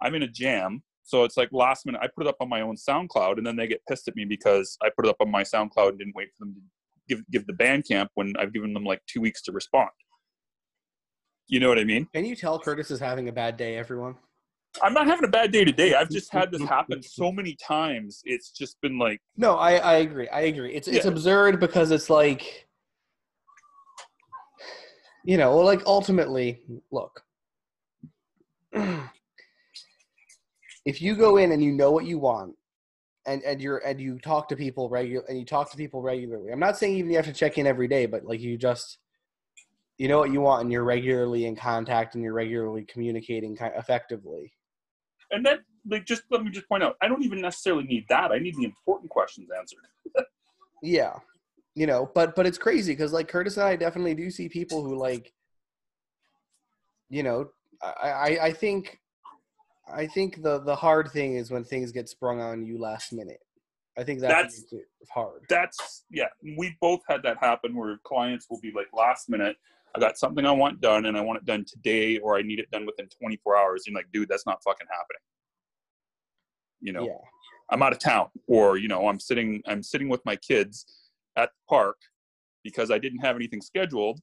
I'm 0.00 0.14
in 0.14 0.22
a 0.22 0.28
jam, 0.28 0.82
so 1.02 1.24
it's 1.24 1.36
like 1.36 1.48
last 1.52 1.84
minute. 1.84 2.00
I 2.02 2.06
put 2.06 2.26
it 2.26 2.28
up 2.28 2.36
on 2.40 2.48
my 2.48 2.60
own 2.60 2.76
SoundCloud, 2.76 3.38
and 3.38 3.46
then 3.46 3.56
they 3.56 3.66
get 3.66 3.82
pissed 3.88 4.06
at 4.06 4.14
me 4.14 4.24
because 4.24 4.76
I 4.82 4.90
put 4.94 5.06
it 5.06 5.08
up 5.08 5.16
on 5.20 5.30
my 5.30 5.42
SoundCloud 5.42 5.90
and 5.90 5.98
didn't 5.98 6.14
wait 6.14 6.28
for 6.36 6.44
them 6.44 6.54
to 6.54 6.60
give 7.08 7.22
give 7.30 7.46
the 7.46 7.52
Bandcamp 7.52 8.08
when 8.14 8.34
I've 8.38 8.52
given 8.52 8.72
them 8.72 8.84
like 8.84 9.00
two 9.06 9.20
weeks 9.20 9.42
to 9.42 9.52
respond. 9.52 9.90
You 11.48 11.60
know 11.60 11.68
what 11.68 11.78
I 11.78 11.84
mean? 11.84 12.08
can 12.12 12.24
you 12.24 12.34
tell 12.34 12.58
Curtis 12.58 12.90
is 12.90 12.98
having 12.98 13.28
a 13.28 13.32
bad 13.32 13.56
day, 13.56 13.76
everyone? 13.76 14.16
I'm 14.82 14.92
not 14.92 15.06
having 15.06 15.24
a 15.24 15.28
bad 15.28 15.52
day 15.52 15.64
today. 15.64 15.94
I've 15.94 16.10
just 16.10 16.30
had 16.32 16.50
this 16.50 16.62
happen 16.62 17.02
so 17.02 17.32
many 17.32 17.56
times. 17.64 18.20
It's 18.24 18.50
just 18.50 18.78
been 18.80 18.98
like, 18.98 19.20
No, 19.36 19.56
I 19.56 19.74
I 19.76 19.94
agree. 19.98 20.28
I 20.28 20.42
agree. 20.42 20.74
It's 20.74 20.88
it's 20.88 21.06
absurd 21.06 21.60
because 21.60 21.90
it's 21.90 22.10
like 22.10 22.66
you 25.24 25.36
know, 25.36 25.56
like 25.58 25.82
ultimately, 25.86 26.60
look. 26.92 27.22
if 30.84 31.02
you 31.02 31.16
go 31.16 31.36
in 31.36 31.52
and 31.52 31.62
you 31.62 31.72
know 31.72 31.90
what 31.90 32.04
you 32.06 32.18
want 32.18 32.54
and 33.26 33.42
and 33.42 33.60
you're 33.60 33.78
and 33.78 34.00
you 34.00 34.18
talk 34.18 34.48
to 34.48 34.56
people 34.56 34.88
regular 34.88 35.24
and 35.28 35.38
you 35.38 35.44
talk 35.44 35.70
to 35.70 35.76
people 35.76 36.02
regularly. 36.02 36.50
I'm 36.50 36.60
not 36.60 36.78
saying 36.78 36.96
even 36.96 37.10
you 37.10 37.16
have 37.16 37.26
to 37.26 37.32
check 37.32 37.58
in 37.58 37.66
every 37.66 37.88
day, 37.88 38.06
but 38.06 38.24
like 38.24 38.40
you 38.40 38.56
just 38.56 38.98
you 39.98 40.08
know 40.08 40.18
what 40.18 40.32
you 40.32 40.40
want 40.40 40.62
and 40.62 40.72
you're 40.72 40.84
regularly 40.84 41.46
in 41.46 41.56
contact 41.56 42.14
and 42.14 42.22
you're 42.22 42.34
regularly 42.34 42.84
communicating 42.84 43.56
effectively. 43.60 44.52
and 45.30 45.44
then 45.44 45.58
like 45.88 46.04
just 46.04 46.22
let 46.30 46.42
me 46.42 46.50
just 46.50 46.68
point 46.68 46.82
out, 46.82 46.96
I 47.00 47.08
don't 47.08 47.22
even 47.22 47.40
necessarily 47.40 47.84
need 47.84 48.04
that. 48.08 48.30
I 48.32 48.38
need 48.38 48.56
the 48.56 48.64
important 48.64 49.10
questions 49.10 49.48
answered. 49.56 49.78
Yeah, 50.82 51.14
you 51.74 51.86
know, 51.86 52.10
but 52.14 52.36
but 52.36 52.46
it's 52.46 52.58
crazy 52.58 52.92
because 52.92 53.12
like 53.12 53.28
Curtis 53.28 53.56
and 53.56 53.66
I 53.66 53.76
definitely 53.76 54.14
do 54.14 54.30
see 54.30 54.48
people 54.48 54.84
who 54.84 54.94
like, 54.94 55.32
you 57.08 57.22
know, 57.22 57.48
I 57.82 58.10
I, 58.10 58.38
I 58.44 58.52
think, 58.52 59.00
I 59.92 60.06
think 60.06 60.42
the 60.42 60.58
the 60.60 60.74
hard 60.74 61.10
thing 61.10 61.36
is 61.36 61.50
when 61.50 61.64
things 61.64 61.92
get 61.92 62.08
sprung 62.08 62.40
on 62.40 62.64
you 62.66 62.78
last 62.78 63.12
minute. 63.12 63.40
I 63.98 64.04
think 64.04 64.20
that 64.20 64.28
That's- 64.28 64.64
hard. 65.10 65.42
That's 65.48 66.04
yeah. 66.10 66.28
We 66.42 66.76
both 66.80 67.00
had 67.08 67.22
that 67.22 67.38
happen 67.38 67.74
where 67.74 67.98
clients 68.04 68.46
will 68.50 68.60
be 68.60 68.72
like 68.72 68.88
last 68.92 69.28
minute. 69.28 69.56
I 69.94 70.00
got 70.00 70.18
something 70.18 70.44
I 70.44 70.50
want 70.52 70.80
done 70.82 71.06
and 71.06 71.16
I 71.16 71.22
want 71.22 71.38
it 71.38 71.46
done 71.46 71.64
today 71.66 72.18
or 72.18 72.36
I 72.36 72.42
need 72.42 72.58
it 72.58 72.70
done 72.70 72.84
within 72.84 73.08
24 73.18 73.56
hours. 73.56 73.84
And 73.86 73.94
you're 73.94 74.00
like, 74.00 74.12
dude, 74.12 74.28
that's 74.28 74.44
not 74.44 74.62
fucking 74.62 74.86
happening. 74.90 75.22
You 76.82 76.92
know, 76.92 77.06
Yeah, 77.06 77.14
I'm 77.70 77.82
out 77.82 77.92
of 77.92 77.98
town 77.98 78.28
or, 78.46 78.76
you 78.76 78.88
know, 78.88 79.08
I'm 79.08 79.18
sitting, 79.18 79.62
I'm 79.66 79.82
sitting 79.82 80.10
with 80.10 80.20
my 80.26 80.36
kids 80.36 80.84
at 81.36 81.48
the 81.48 81.74
park 81.74 81.96
because 82.62 82.90
I 82.90 82.98
didn't 82.98 83.20
have 83.20 83.36
anything 83.36 83.62
scheduled. 83.62 84.20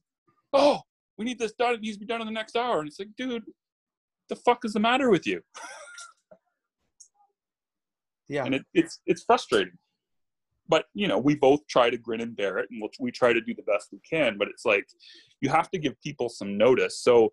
Oh, 0.52 0.80
we 1.18 1.24
need 1.24 1.40
this 1.40 1.52
done. 1.54 1.74
It 1.74 1.80
needs 1.80 1.96
to 1.96 2.00
be 2.00 2.06
done 2.06 2.20
in 2.20 2.28
the 2.28 2.32
next 2.32 2.54
hour. 2.54 2.78
And 2.78 2.86
it's 2.86 3.00
like, 3.00 3.08
dude, 3.16 3.42
the 4.28 4.36
fuck 4.36 4.64
is 4.64 4.72
the 4.72 4.80
matter 4.80 5.10
with 5.10 5.26
you? 5.26 5.40
yeah, 8.28 8.44
and 8.44 8.54
it, 8.54 8.64
it's 8.74 9.00
it's 9.06 9.24
frustrating. 9.24 9.78
But 10.68 10.86
you 10.94 11.08
know, 11.08 11.18
we 11.18 11.34
both 11.34 11.66
try 11.68 11.90
to 11.90 11.98
grin 11.98 12.20
and 12.20 12.36
bear 12.36 12.58
it, 12.58 12.68
and 12.70 12.80
we'll, 12.80 12.90
we 12.98 13.10
try 13.10 13.32
to 13.32 13.40
do 13.40 13.54
the 13.54 13.62
best 13.62 13.88
we 13.92 14.00
can. 14.08 14.38
But 14.38 14.48
it's 14.48 14.64
like 14.64 14.86
you 15.40 15.50
have 15.50 15.70
to 15.70 15.78
give 15.78 16.00
people 16.00 16.28
some 16.28 16.56
notice. 16.56 17.00
So 17.00 17.32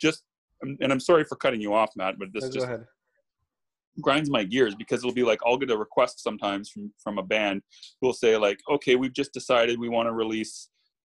just, 0.00 0.22
and 0.62 0.92
I'm 0.92 1.00
sorry 1.00 1.24
for 1.24 1.36
cutting 1.36 1.60
you 1.60 1.74
off, 1.74 1.90
Matt, 1.96 2.18
but 2.18 2.28
this 2.32 2.48
just 2.50 2.66
ahead. 2.66 2.84
grinds 4.00 4.30
my 4.30 4.44
gears 4.44 4.76
because 4.76 5.00
it'll 5.00 5.14
be 5.14 5.24
like 5.24 5.40
I'll 5.44 5.56
get 5.56 5.70
a 5.70 5.76
request 5.76 6.22
sometimes 6.22 6.70
from 6.70 6.92
from 7.02 7.18
a 7.18 7.22
band 7.22 7.62
who'll 8.00 8.12
say 8.12 8.36
like, 8.36 8.60
okay, 8.70 8.94
we've 8.94 9.14
just 9.14 9.32
decided 9.32 9.78
we 9.78 9.88
want 9.88 10.06
to 10.06 10.12
release 10.12 10.68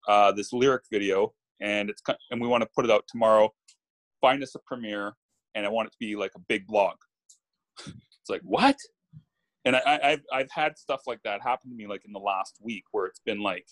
uh, 0.08 0.32
this 0.32 0.52
lyric 0.52 0.82
video, 0.90 1.32
and 1.60 1.90
it's 1.90 2.02
and 2.30 2.40
we 2.40 2.48
want 2.48 2.62
to 2.62 2.68
put 2.74 2.84
it 2.84 2.90
out 2.90 3.04
tomorrow. 3.08 3.52
Find 4.22 4.42
us 4.42 4.54
a 4.54 4.60
premiere, 4.60 5.12
and 5.54 5.66
I 5.66 5.68
want 5.68 5.88
it 5.88 5.92
to 5.92 5.98
be 6.00 6.16
like 6.16 6.32
a 6.34 6.40
big 6.40 6.66
blog. 6.66 6.94
it's 7.78 8.30
like 8.30 8.40
what? 8.42 8.76
And 9.64 9.76
I, 9.76 9.80
I, 9.84 10.10
I've 10.10 10.22
I've 10.32 10.50
had 10.50 10.78
stuff 10.78 11.02
like 11.06 11.20
that 11.24 11.42
happen 11.42 11.70
to 11.70 11.76
me 11.76 11.86
like 11.86 12.04
in 12.06 12.12
the 12.12 12.18
last 12.18 12.56
week 12.62 12.84
where 12.92 13.06
it's 13.06 13.20
been 13.20 13.40
like, 13.40 13.66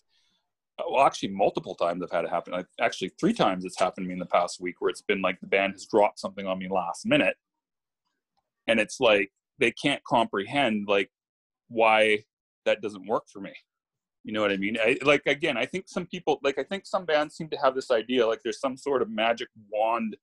uh, 0.78 0.84
well, 0.90 1.06
actually 1.06 1.30
multiple 1.30 1.74
times 1.74 2.02
I've 2.02 2.10
had 2.10 2.24
it 2.24 2.30
happen. 2.30 2.52
Like, 2.52 2.66
actually, 2.80 3.12
three 3.18 3.32
times 3.32 3.64
it's 3.64 3.78
happened 3.78 4.04
to 4.04 4.08
me 4.08 4.14
in 4.14 4.18
the 4.18 4.26
past 4.26 4.60
week 4.60 4.76
where 4.80 4.90
it's 4.90 5.02
been 5.02 5.22
like 5.22 5.40
the 5.40 5.46
band 5.46 5.72
has 5.72 5.86
dropped 5.86 6.18
something 6.18 6.46
on 6.46 6.58
me 6.58 6.68
last 6.68 7.06
minute, 7.06 7.36
and 8.66 8.78
it's 8.78 9.00
like 9.00 9.30
they 9.58 9.70
can't 9.70 10.02
comprehend 10.04 10.88
like 10.88 11.10
why 11.68 12.24
that 12.66 12.82
doesn't 12.82 13.06
work 13.06 13.24
for 13.32 13.40
me. 13.40 13.52
You 14.24 14.32
know 14.32 14.42
what 14.42 14.52
I 14.52 14.58
mean? 14.58 14.76
I, 14.78 14.98
like 15.02 15.22
again, 15.26 15.56
I 15.56 15.64
think 15.64 15.86
some 15.88 16.06
people 16.06 16.40
like 16.42 16.58
I 16.58 16.64
think 16.64 16.86
some 16.86 17.04
bands 17.04 17.36
seem 17.36 17.48
to 17.50 17.56
have 17.56 17.74
this 17.74 17.90
idea 17.90 18.26
like 18.26 18.40
there's 18.42 18.60
some 18.60 18.76
sort 18.76 19.02
of 19.02 19.10
magic 19.10 19.48
wand 19.70 20.16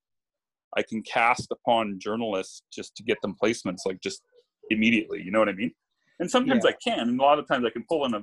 I 0.76 0.84
can 0.84 1.02
cast 1.04 1.52
upon 1.52 2.00
journalists 2.00 2.64
just 2.74 2.96
to 2.98 3.04
get 3.04 3.22
them 3.22 3.36
placements 3.42 3.80
like 3.86 4.02
just 4.02 4.22
immediately. 4.70 5.22
You 5.22 5.32
know 5.32 5.40
what 5.40 5.50
I 5.50 5.54
mean? 5.54 5.72
And 6.20 6.30
sometimes 6.30 6.64
Yeah. 6.66 6.72
I 6.72 6.74
can, 6.84 7.10
and 7.10 7.20
a 7.20 7.24
lot 7.24 7.40
of 7.40 7.48
times 7.48 7.66
I 7.66 7.70
can 7.70 7.86
pull 7.88 8.06
in 8.06 8.14
a 8.14 8.22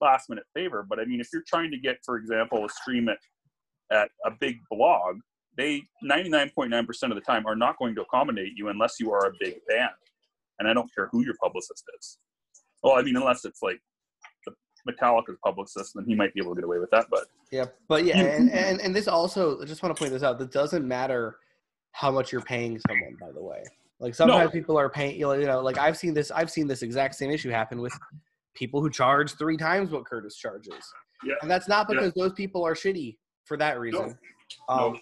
last 0.00 0.28
minute 0.28 0.44
favor. 0.54 0.84
But 0.88 0.98
I 0.98 1.04
mean, 1.04 1.20
if 1.20 1.28
you're 1.32 1.44
trying 1.46 1.70
to 1.70 1.78
get, 1.78 1.98
for 2.04 2.16
example, 2.16 2.64
a 2.64 2.68
stream 2.68 3.08
at 3.08 3.18
at 3.90 4.08
a 4.24 4.30
big 4.30 4.58
blog, 4.70 5.18
they 5.56 5.82
99.9% 6.02 7.02
of 7.10 7.14
the 7.14 7.20
time 7.20 7.46
are 7.46 7.54
not 7.54 7.78
going 7.78 7.94
to 7.94 8.02
accommodate 8.02 8.52
you 8.56 8.68
unless 8.68 8.98
you 8.98 9.12
are 9.12 9.26
a 9.26 9.32
big 9.38 9.56
band. 9.68 9.90
And 10.58 10.68
I 10.68 10.72
don't 10.72 10.92
care 10.94 11.08
who 11.12 11.24
your 11.24 11.34
publicist 11.42 11.84
is. 11.98 12.18
Well, 12.82 12.94
I 12.94 13.02
mean, 13.02 13.16
unless 13.16 13.44
it's 13.44 13.60
like 13.62 13.80
the 14.46 14.54
Metallica's 14.90 15.36
publicist, 15.44 15.92
then 15.94 16.04
he 16.06 16.14
might 16.14 16.32
be 16.34 16.40
able 16.40 16.54
to 16.54 16.60
get 16.60 16.64
away 16.64 16.78
with 16.78 16.90
that. 16.90 17.06
But 17.10 17.26
Yeah, 17.50 17.66
but 17.88 18.04
yeah, 18.04 18.18
and, 18.18 18.50
and 18.50 18.80
and 18.80 18.96
this 18.96 19.06
also 19.06 19.60
I 19.60 19.64
just 19.64 19.82
want 19.82 19.94
to 19.94 19.98
point 20.00 20.12
this 20.12 20.22
out. 20.22 20.38
That 20.38 20.50
doesn't 20.50 20.86
matter 20.86 21.36
how 21.94 22.10
much 22.10 22.32
you're 22.32 22.42
paying 22.42 22.78
someone. 22.88 23.16
By 23.20 23.30
the 23.32 23.42
way, 23.42 23.62
like 24.00 24.14
sometimes 24.14 24.50
people 24.50 24.76
are 24.76 24.88
paying. 24.90 25.14
You 25.16 25.26
know, 25.26 25.32
you 25.34 25.46
know, 25.46 25.60
like 25.60 25.78
I've 25.78 25.96
seen 25.96 26.12
this. 26.12 26.30
I've 26.30 26.50
seen 26.50 26.66
this 26.66 26.82
exact 26.82 27.14
same 27.14 27.30
issue 27.30 27.50
happen 27.50 27.80
with 27.80 27.96
people 28.54 28.80
who 28.80 28.90
charge 28.90 29.32
three 29.34 29.56
times 29.56 29.90
what 29.90 30.04
Curtis 30.04 30.36
charges. 30.36 30.84
Yeah. 31.24 31.34
and 31.42 31.50
that's 31.50 31.68
not 31.68 31.86
Yeah. 31.88 31.94
because 32.00 32.12
those 32.14 32.32
people 32.34 32.64
are 32.64 32.74
shitty 32.74 33.16
for 33.44 33.56
that 33.56 33.78
reason. 33.80 34.18
Um, 34.68 34.92
No. 34.94 34.98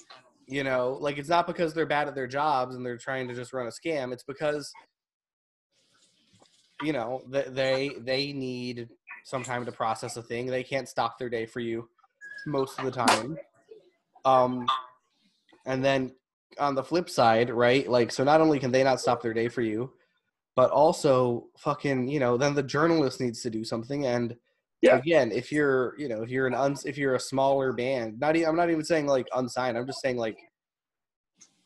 You 0.48 0.64
know, 0.64 0.98
like 1.00 1.18
it's 1.18 1.28
not 1.28 1.46
because 1.46 1.72
they're 1.72 1.86
bad 1.86 2.08
at 2.08 2.14
their 2.14 2.26
jobs 2.26 2.74
and 2.74 2.84
they're 2.84 2.98
trying 2.98 3.26
to 3.28 3.34
just 3.34 3.52
run 3.52 3.66
a 3.66 3.70
scam. 3.70 4.12
It's 4.12 4.24
because 4.24 4.70
you 6.82 6.92
know 6.92 7.22
th- 7.32 7.46
they 7.48 7.90
they 8.00 8.32
need 8.32 8.88
some 9.24 9.42
time 9.44 9.64
to 9.64 9.72
process 9.72 10.16
a 10.16 10.22
thing. 10.22 10.46
They 10.46 10.64
can't 10.64 10.88
stop 10.88 11.18
their 11.18 11.30
day 11.30 11.46
for 11.46 11.60
you 11.60 11.88
most 12.46 12.78
of 12.78 12.84
the 12.84 12.90
time. 12.90 13.38
Um, 14.24 14.66
and 15.64 15.82
then 15.84 16.12
on 16.58 16.74
the 16.74 16.84
flip 16.84 17.08
side, 17.10 17.50
right? 17.50 17.88
Like, 17.88 18.12
so 18.12 18.24
not 18.24 18.40
only 18.40 18.58
can 18.58 18.72
they 18.72 18.84
not 18.84 19.00
stop 19.00 19.22
their 19.22 19.34
day 19.34 19.48
for 19.48 19.62
you, 19.62 19.92
but 20.54 20.70
also 20.70 21.48
fucking, 21.58 22.08
you 22.08 22.20
know, 22.20 22.36
then 22.36 22.54
the 22.54 22.62
journalist 22.62 23.20
needs 23.20 23.42
to 23.42 23.50
do 23.50 23.64
something. 23.64 24.06
And 24.06 24.36
Yeah. 24.82 24.96
again, 24.96 25.32
if 25.32 25.50
you're, 25.52 25.94
you 25.98 26.08
know, 26.08 26.22
if 26.22 26.30
you're 26.30 26.46
an 26.46 26.54
uns, 26.54 26.84
if 26.84 26.98
you're 26.98 27.14
a 27.14 27.20
smaller 27.20 27.72
band, 27.72 28.18
not, 28.20 28.36
I'm 28.36 28.56
not 28.56 28.70
even 28.70 28.84
saying 28.84 29.06
like 29.06 29.28
unsigned. 29.34 29.78
I'm 29.78 29.86
just 29.86 30.00
saying 30.00 30.16
like, 30.16 30.38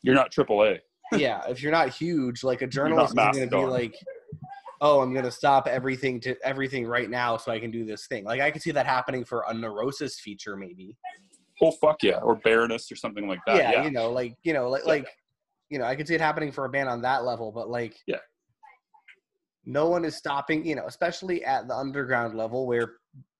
You're 0.02 0.14
not 0.14 0.30
AAA. 0.30 0.80
yeah, 1.16 1.42
if 1.48 1.62
you're 1.62 1.72
not 1.72 1.88
huge, 1.88 2.44
like 2.44 2.62
a 2.62 2.66
journalist 2.66 3.12
is 3.16 3.36
going 3.36 3.48
to 3.48 3.56
be 3.56 3.64
like, 3.64 3.94
oh, 4.80 5.00
I'm 5.00 5.12
going 5.12 5.24
to 5.24 5.30
stop 5.30 5.66
everything 5.66 6.20
to 6.20 6.36
everything 6.44 6.86
right 6.86 7.08
now 7.08 7.36
so 7.36 7.50
I 7.50 7.58
can 7.58 7.70
do 7.70 7.84
this 7.84 8.06
thing. 8.06 8.24
Like 8.24 8.40
I 8.40 8.50
could 8.50 8.62
see 8.62 8.72
that 8.72 8.86
happening 8.86 9.24
for 9.24 9.44
a 9.48 9.54
neurosis 9.54 10.20
feature, 10.20 10.56
maybe. 10.56 10.96
Oh 11.62 11.70
fuck 11.70 12.02
yeah, 12.02 12.18
or 12.18 12.34
Baroness 12.36 12.90
or 12.92 12.96
something 12.96 13.26
like 13.26 13.40
that. 13.46 13.56
yeah, 13.58 13.72
Yeah, 13.72 13.84
you 13.84 13.90
know, 13.90 14.10
like 14.12 14.36
you 14.42 14.52
know, 14.52 14.68
like 14.68 14.82
Yeah. 14.84 14.88
like 14.90 15.08
you 15.70 15.78
know, 15.78 15.84
I 15.84 15.96
could 15.96 16.06
see 16.06 16.14
it 16.14 16.20
happening 16.20 16.52
for 16.52 16.64
a 16.64 16.68
band 16.68 16.88
on 16.88 17.02
that 17.02 17.24
level, 17.24 17.50
but 17.50 17.68
like 17.68 17.96
Yeah. 18.06 18.20
no 19.64 19.88
one 19.88 20.04
is 20.04 20.16
stopping, 20.16 20.64
you 20.64 20.76
know, 20.76 20.86
especially 20.86 21.44
at 21.44 21.66
the 21.66 21.74
underground 21.74 22.36
level 22.36 22.66
where 22.66 22.98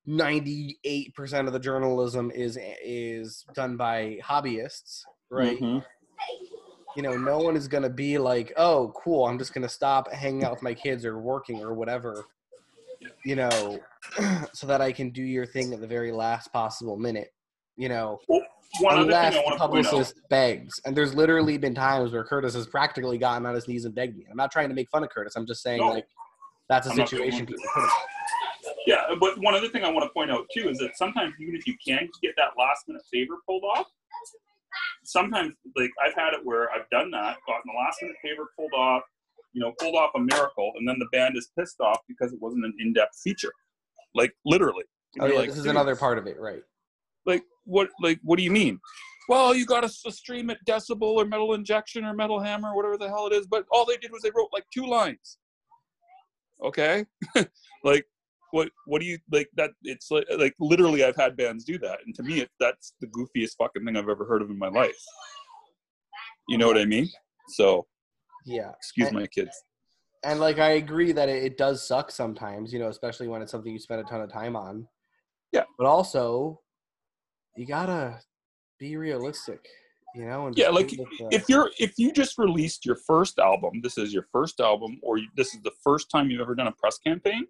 98% 0.09 1.47
of 1.47 1.53
the 1.53 1.59
journalism 1.59 2.31
is 2.31 2.59
is 2.83 3.45
done 3.55 3.77
by 3.77 4.19
hobbyists, 4.25 5.03
right? 5.31 5.59
Mhm. 5.61 5.85
You 6.97 7.03
know, 7.03 7.17
no 7.19 7.41
one 7.41 7.57
is 7.57 7.69
going 7.69 7.83
to 7.83 7.91
be 7.91 8.17
like, 8.17 8.53
"Oh, 8.57 8.93
cool, 8.97 9.27
I'm 9.27 9.39
just 9.39 9.53
going 9.53 9.63
to 9.63 9.69
stop 9.69 10.11
hanging 10.11 10.45
out 10.45 10.53
with 10.53 10.63
my 10.63 10.73
kids 10.73 11.05
or 11.05 11.19
working 11.21 11.61
or 11.61 11.75
whatever." 11.75 12.27
You 13.25 13.37
know, 13.37 13.81
so 14.55 14.67
that 14.67 14.81
I 14.81 14.93
can 14.93 15.11
do 15.11 15.23
your 15.23 15.45
thing 15.47 15.75
at 15.75 15.81
the 15.81 15.87
very 15.87 16.11
last 16.13 16.53
possible 16.53 16.97
minute. 16.97 17.29
You 17.77 17.89
know, 17.91 18.19
Well, 18.29 18.43
one 18.81 18.99
unless 18.99 19.35
the 19.35 19.41
want 19.43 19.59
to 19.61 19.69
point 19.69 19.87
out. 19.87 19.93
publicist 19.93 20.21
begs. 20.29 20.81
And 20.85 20.97
there's 20.97 21.15
literally 21.15 21.59
been 21.59 21.75
times 21.75 22.13
where 22.13 22.25
Curtis 22.25 22.55
has 22.55 22.67
practically 22.67 23.19
gotten 23.19 23.47
on 23.47 23.55
his 23.55 23.69
knees 23.69 23.85
and 23.85 23.95
begged 23.95 24.17
me. 24.17 24.27
I'm 24.31 24.37
not 24.37 24.51
trying 24.51 24.69
to 24.71 24.75
make 24.75 24.89
fun 24.91 25.05
of 25.05 25.11
Curtis. 25.11 25.37
I'm 25.37 25.47
just 25.47 25.63
saying 25.63 25.81
No. 25.81 25.91
like 25.91 26.07
that's 26.69 26.87
a 26.87 26.91
I'm 26.91 26.97
situation 26.97 27.47
people 27.47 27.63
put 27.75 27.83
in. 27.83 27.89
Yeah, 28.87 29.03
but 29.21 29.39
one 29.39 29.55
other 29.55 29.69
thing 29.69 29.85
I 29.85 29.91
want 29.91 30.05
to 30.05 30.11
point 30.11 30.31
out 30.31 30.47
too 30.55 30.69
is 30.69 30.79
that 30.79 30.97
sometimes 30.97 31.35
even 31.41 31.55
if 31.55 31.67
you 31.67 31.75
can 31.87 32.09
get 32.23 32.35
that 32.37 32.51
last 32.59 32.89
minute 32.89 33.03
favor 33.13 33.35
pulled 33.47 33.63
off, 33.65 33.87
sometimes 35.05 35.55
like 35.77 35.91
I've 36.05 36.15
had 36.15 36.33
it 36.35 36.41
where 36.45 36.71
I've 36.73 36.89
done 36.91 37.11
that, 37.13 37.37
gotten 37.47 37.63
the 37.67 37.79
last 37.79 37.99
minute 38.03 38.17
favor 38.23 38.49
pulled 38.57 38.73
off, 38.73 39.03
you 39.53 39.61
know, 39.61 39.73
pulled 39.79 39.95
off 39.95 40.11
a 40.17 40.21
miracle, 40.21 40.73
and 40.77 40.89
then 40.89 40.99
the 40.99 41.07
band 41.13 41.37
is 41.37 41.51
pissed 41.59 41.81
off 41.81 41.99
because 42.09 42.33
it 42.33 42.41
wasn't 42.41 42.65
an 42.65 42.75
in 42.81 42.93
depth 42.93 43.19
feature, 43.23 43.53
like 44.15 44.33
literally. 44.45 44.85
Oh 45.21 45.27
yeah, 45.27 45.39
like, 45.39 45.49
this 45.49 45.59
is 45.59 45.67
another 45.67 45.97
part 45.97 46.19
of 46.19 46.27
it, 46.27 46.39
right? 46.41 46.63
Like 47.27 47.43
what? 47.65 47.89
Like 48.03 48.21
what 48.23 48.37
do 48.39 48.43
you 48.43 48.51
mean? 48.51 48.79
Well, 49.29 49.55
you 49.55 49.67
got 49.67 49.81
to 49.81 49.89
stream 50.13 50.51
at 50.51 50.59
Decibel 50.67 51.03
or 51.03 51.25
Metal 51.25 51.55
Injection 51.55 52.05
or 52.05 52.15
Metal 52.15 52.39
Hammer, 52.41 52.69
or 52.71 52.77
whatever 52.77 52.97
the 52.97 53.09
hell 53.09 53.27
it 53.27 53.33
is. 53.33 53.47
But 53.49 53.65
all 53.73 53.85
they 53.85 53.97
did 53.97 54.13
was 54.13 54.23
they 54.23 54.31
wrote 54.37 54.51
like 54.53 54.65
two 54.73 54.87
lines. 54.87 55.39
Okay, 56.65 57.05
like 57.85 58.07
what? 58.53 58.71
What 58.87 59.01
do 59.01 59.07
you 59.07 59.19
like? 59.33 59.49
That 59.57 59.71
it's 59.83 60.11
like, 60.11 60.27
like 60.39 60.55
literally, 60.61 61.05
I've 61.05 61.17
had 61.17 61.37
bands 61.37 61.65
do 61.65 61.77
that, 61.81 61.99
and 62.07 62.15
to 62.15 62.23
me, 62.23 62.41
it, 62.41 62.51
that's 62.61 62.95
the 63.01 63.09
goofiest 63.09 63.57
fucking 63.59 63.85
thing 63.85 63.97
I've 63.97 64.09
ever 64.09 64.25
heard 64.25 64.43
of 64.43 64.51
in 64.51 64.59
my 64.59 64.69
life. 64.69 64.97
You 66.49 66.59
know 66.59 66.69
what 66.69 66.79
I 66.79 66.85
mean? 66.85 67.09
So, 67.49 67.87
Yeah. 68.45 68.71
excuse 68.71 69.09
And- 69.09 69.19
my 69.19 69.27
kids. 69.27 69.51
And 70.25 70.41
like 70.41 70.59
I 70.59 70.71
agree 70.71 71.13
that 71.13 71.29
it, 71.29 71.45
it 71.45 71.57
does 71.59 71.87
suck 71.87 72.11
sometimes, 72.11 72.73
you 72.73 72.79
know, 72.79 72.89
especially 72.89 73.29
when 73.29 73.43
it's 73.43 73.53
something 73.53 73.73
you 73.73 73.79
spend 73.79 74.01
a 74.01 74.05
ton 74.05 74.21
of 74.21 74.33
time 74.33 74.57
on. 74.57 74.89
Yeah. 75.53 75.65
But 75.79 75.87
also 75.87 76.61
you 77.57 77.67
gotta 77.67 78.21
be 78.79 78.97
realistic, 78.97 79.67
you 80.15 80.27
know, 80.27 80.47
and 80.47 80.59
Yeah, 80.59 80.69
like 80.69 80.93
if 81.31 81.49
you're 81.49 81.71
if 81.79 81.95
you 81.97 82.13
just 82.13 82.39
released 82.39 82.85
your 82.85 82.97
first 83.07 83.39
album, 83.39 83.81
this 83.83 83.99
is 83.99 84.13
your 84.13 84.27
first 84.31 84.61
album, 84.61 84.99
or 85.03 85.19
you, 85.19 85.29
this 85.37 85.55
is 85.55 85.63
the 85.63 85.73
first 85.83 86.11
time 86.11 86.31
you've 86.31 86.41
ever 86.41 86.55
done 86.55 86.67
a 86.67 86.73
press 86.73 86.99
campaign, 86.99 87.47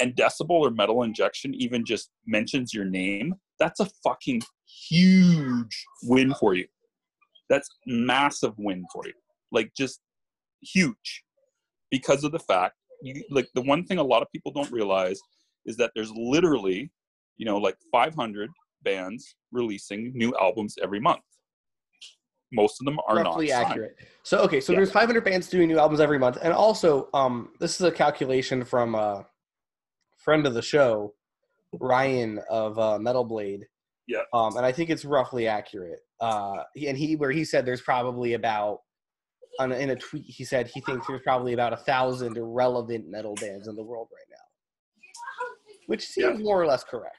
and 0.00 0.14
Decibel 0.14 0.50
or 0.50 0.70
Metal 0.70 1.02
Injection 1.02 1.54
even 1.54 1.84
just 1.84 2.10
mentions 2.26 2.74
your 2.74 2.84
name, 2.84 3.34
that's 3.58 3.80
a 3.80 3.88
fucking 4.04 4.42
huge 4.88 5.86
win 6.02 6.34
for 6.34 6.54
you. 6.54 6.66
That's 7.48 7.68
massive 7.86 8.54
win 8.58 8.84
for 8.92 9.06
you. 9.06 9.14
Like 9.52 9.72
just 9.76 10.00
huge, 10.60 11.24
because 11.90 12.24
of 12.24 12.32
the 12.32 12.38
fact 12.40 12.74
you 13.02 13.22
like 13.30 13.48
the 13.54 13.62
one 13.62 13.84
thing 13.84 13.98
a 13.98 14.02
lot 14.02 14.22
of 14.22 14.32
people 14.32 14.52
don't 14.52 14.70
realize 14.72 15.20
is 15.66 15.76
that 15.76 15.92
there's 15.94 16.10
literally, 16.12 16.90
you 17.36 17.46
know, 17.46 17.58
like 17.58 17.76
500 17.92 18.50
bands 18.82 19.34
releasing 19.52 20.12
new 20.14 20.34
albums 20.40 20.76
every 20.82 21.00
month. 21.00 21.20
Most 22.52 22.80
of 22.80 22.86
them 22.86 22.98
are 23.06 23.16
roughly 23.16 23.48
not 23.48 23.54
signed. 23.56 23.70
accurate. 23.70 23.96
So 24.22 24.38
okay, 24.40 24.60
so 24.60 24.72
Yeah. 24.72 24.78
there's 24.78 24.90
500 24.92 25.22
bands 25.24 25.48
doing 25.48 25.68
new 25.68 25.78
albums 25.78 26.00
every 26.00 26.18
month, 26.18 26.38
and 26.42 26.52
also 26.52 27.08
um, 27.12 27.50
this 27.60 27.74
is 27.74 27.82
a 27.82 27.92
calculation 27.92 28.64
from 28.64 28.94
a 28.94 29.26
friend 30.16 30.46
of 30.46 30.54
the 30.54 30.62
show, 30.62 31.14
Ryan 31.78 32.40
of 32.48 32.78
uh, 32.78 32.98
Metal 32.98 33.24
Blade. 33.24 33.66
Yeah. 34.06 34.22
Um, 34.32 34.56
and 34.56 34.64
I 34.64 34.72
think 34.72 34.88
it's 34.88 35.04
roughly 35.04 35.46
accurate. 35.46 36.00
Uh, 36.20 36.62
and 36.86 36.96
he 36.96 37.16
where 37.16 37.30
he 37.30 37.44
said 37.44 37.66
there's 37.66 37.82
probably 37.82 38.32
about 38.32 38.80
on 39.60 39.70
in 39.72 39.90
a 39.90 39.96
tweet 39.96 40.24
he 40.24 40.44
said 40.44 40.68
he 40.68 40.80
thinks 40.80 41.06
there's 41.06 41.20
probably 41.22 41.52
about 41.52 41.72
a 41.72 41.76
thousand 41.76 42.34
relevant 42.38 43.08
metal 43.08 43.34
bands 43.34 43.68
in 43.68 43.76
the 43.76 43.82
world 43.82 44.08
right 44.12 44.26
now, 44.30 45.46
which 45.86 46.06
seems 46.06 46.42
more 46.42 46.60
or 46.60 46.66
less 46.66 46.82
correct. 46.82 47.16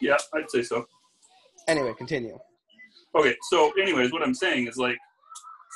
Yeah, 0.00 0.16
I'd 0.34 0.50
say 0.50 0.62
so. 0.62 0.86
Anyway, 1.68 1.94
continue. 1.96 2.38
Okay, 3.16 3.36
so 3.50 3.72
anyways, 3.80 4.12
what 4.12 4.22
I'm 4.22 4.34
saying 4.34 4.66
is 4.66 4.76
like, 4.76 4.98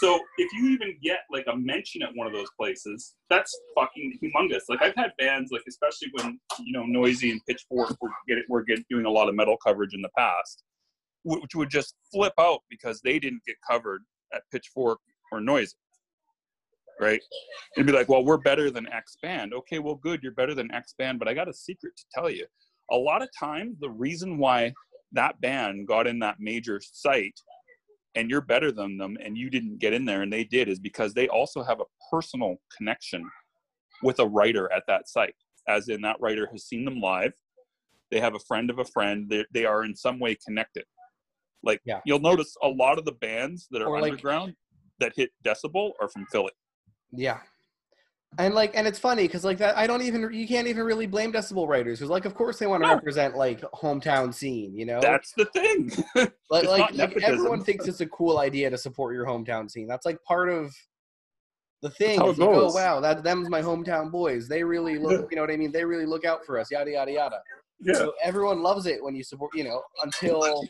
so 0.01 0.19
if 0.39 0.53
you 0.53 0.69
even 0.69 0.97
get 1.03 1.21
like 1.31 1.47
a 1.51 1.57
mention 1.57 2.03
at 2.03 2.11
one 2.15 2.27
of 2.27 2.33
those 2.33 2.49
places, 2.59 3.15
that's 3.31 3.57
fucking 3.75 4.19
humongous. 4.23 4.63
Like 4.69 4.83
I've 4.83 4.95
had 4.95 5.13
bands, 5.19 5.51
like 5.53 5.63
especially 5.69 6.09
when 6.15 6.39
you 6.61 6.73
know 6.73 6.85
Noisy 6.85 7.31
and 7.31 7.41
Pitchfork 7.49 7.97
were 8.01 8.11
get 8.29 8.39
were 8.49 8.63
get 8.63 8.81
doing 8.89 9.07
a 9.07 9.11
lot 9.11 9.29
of 9.29 9.35
metal 9.35 9.57
coverage 9.65 9.95
in 9.95 10.03
the 10.03 10.11
past, 10.17 10.63
which 11.25 11.55
would 11.55 11.71
just 11.71 11.95
flip 12.13 12.33
out 12.39 12.61
because 12.71 13.01
they 13.03 13.19
didn't 13.19 13.43
get 13.47 13.57
covered 13.69 14.03
at 14.33 14.43
Pitchfork 14.53 14.99
or 15.33 15.41
Noisy. 15.41 15.75
Right? 17.01 17.23
It'd 17.77 17.87
be 17.87 17.93
like, 17.93 18.09
well, 18.09 18.25
we're 18.25 18.39
better 18.39 18.73
than 18.73 18.89
X 18.93 19.17
band. 19.23 19.55
Okay, 19.55 19.79
well, 19.79 19.95
good, 19.95 20.21
you're 20.21 20.33
better 20.33 20.55
than 20.55 20.73
X 20.73 20.95
band, 20.99 21.21
but 21.21 21.29
I 21.29 21.35
got 21.35 21.49
a 21.49 21.55
secret 21.55 21.97
to 21.97 22.05
tell 22.13 22.29
you. 22.29 22.45
A 22.91 22.97
lot 22.97 23.23
of 23.23 23.29
times, 23.39 23.77
the 23.81 23.91
reason 23.91 24.39
why 24.39 24.73
that 25.13 25.41
band 25.41 25.87
got 25.87 26.07
in 26.07 26.19
that 26.21 26.37
major 26.39 26.81
site 26.83 27.39
and 28.15 28.31
you're 28.31 28.41
better 28.41 28.73
than 28.73 28.97
them 28.97 29.17
and 29.23 29.37
you 29.37 29.51
didn't 29.51 29.79
get 29.79 29.93
in 29.93 30.05
there 30.05 30.23
and 30.23 30.33
they 30.33 30.45
did 30.45 30.69
is 30.69 30.79
because 30.79 31.15
they 31.15 31.29
also 31.29 31.63
have 31.63 31.81
a 31.81 31.85
personal 32.11 32.57
connection 32.77 33.29
with 34.03 34.19
a 34.19 34.27
writer 34.27 34.71
at 34.73 34.85
that 34.87 35.09
site. 35.09 35.35
As 35.67 35.89
in 35.89 36.01
that 36.03 36.17
writer 36.21 36.49
has 36.53 36.65
seen 36.65 36.85
them 36.85 37.01
live. 37.01 37.33
They 38.11 38.21
have 38.21 38.35
a 38.35 38.39
friend 38.41 38.71
of 38.71 38.79
a 38.79 38.85
friend. 38.85 39.29
They, 39.29 39.45
they 39.53 39.65
are 39.67 39.85
in 39.85 39.95
some 39.95 40.19
way 40.19 40.37
connected. 40.47 40.85
Like 41.63 41.81
Yeah. 41.85 42.01
you'll 42.07 42.21
notice 42.21 42.55
a 42.63 42.69
lot 42.69 42.99
of 42.99 43.05
the 43.05 43.13
bands 43.13 43.69
that 43.71 43.83
are 43.83 43.89
Or, 43.89 44.01
like- 44.01 44.13
underground 44.13 44.55
that 45.01 45.13
hit 45.15 45.31
decibel 45.45 45.93
are 46.01 46.09
from 46.09 46.27
philly. 46.33 46.53
Yeah. 47.13 47.41
And 48.37 48.55
like, 48.55 48.77
and 48.77 48.87
it's 48.87 48.99
funny 48.99 49.23
because 49.23 49.45
like 49.45 49.59
that, 49.59 49.77
I 49.77 49.87
don't 49.87 50.03
even 50.03 50.33
you 50.33 50.47
can't 50.47 50.69
even 50.69 50.85
really 50.85 51.07
blame 51.07 51.33
decibel 51.33 51.67
writers 51.67 51.99
because 51.99 52.11
like, 52.11 52.25
of 52.25 52.35
course 52.35 52.59
they 52.59 52.67
want 52.67 52.83
to 52.83 52.89
No. 52.89 52.95
represent 52.95 53.37
like 53.37 53.61
hometown 53.73 54.33
scene, 54.35 54.77
you 54.77 54.85
know. 54.85 55.01
that's 55.01 55.33
the 55.33 55.47
thing 55.47 55.91
like, 56.51 56.95
like, 56.95 57.17
everyone 57.23 57.65
thinks 57.65 57.89
it's 57.89 58.01
a 58.01 58.07
cool 58.07 58.39
idea 58.39 58.71
to 58.71 58.79
support 58.79 59.15
your 59.15 59.25
hometown 59.27 59.71
scene. 59.71 59.89
That's 59.89 60.05
like 60.07 60.23
part 60.25 60.51
of 60.51 60.73
the 61.83 61.91
thing. 61.91 62.21
how 62.21 62.29
It's 62.31 62.39
it 62.39 62.43
like, 62.43 62.55
oh 62.55 62.73
wow, 62.73 63.01
that 63.01 63.25
them's 63.25 63.49
my 63.49 63.63
hometown 63.63 64.11
boys. 64.11 64.47
They 64.47 64.63
really 64.63 64.99
look, 65.01 65.31
you 65.31 65.37
know 65.37 65.43
what 65.43 65.51
I 65.51 65.57
mean? 65.57 65.73
They 65.73 65.85
really 65.85 66.07
look 66.07 66.25
out 66.25 66.45
for 66.45 66.59
us. 66.59 66.71
Yada 66.71 66.91
yada 66.91 67.13
yada. 67.13 67.41
yeah 67.81 67.95
So 67.95 68.13
everyone 68.23 68.63
loves 68.63 68.87
it 68.87 69.03
when 69.03 69.17
you 69.17 69.25
support, 69.25 69.51
you 69.55 69.65
know, 69.65 69.83
until 70.05 70.65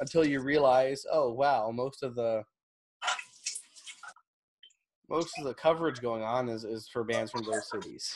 until 0.00 0.24
you 0.24 0.40
realize, 0.40 1.04
oh 1.12 1.30
wow, 1.32 1.70
most 1.70 2.02
of 2.02 2.14
the 2.14 2.42
most 5.10 5.36
of 5.38 5.44
the 5.44 5.54
coverage 5.54 6.00
going 6.00 6.22
on 6.22 6.48
is, 6.48 6.64
is 6.64 6.88
for 6.88 7.04
bands 7.04 7.32
from 7.32 7.42
those 7.42 7.68
cities. 7.68 8.14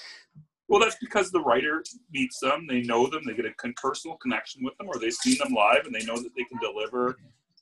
Well, 0.69 0.81
that's 0.81 0.97
because 1.01 1.31
the 1.31 1.41
writer 1.41 1.83
meets 2.13 2.39
them, 2.41 2.67
they 2.67 2.81
know 2.83 3.07
them, 3.07 3.23
they 3.27 3.35
get 3.35 3.45
a 3.45 3.73
personal 3.77 4.17
connection 4.17 4.65
with 4.65 4.77
them, 4.79 4.89
or 4.89 4.99
they've 4.99 5.13
seen 5.13 5.37
them 5.37 5.53
live 5.53 5.85
and 5.85 5.95
they 5.95 6.05
know 6.07 6.17
that 6.17 6.31
they 6.37 6.45
can 6.45 6.59
deliver. 6.59 7.19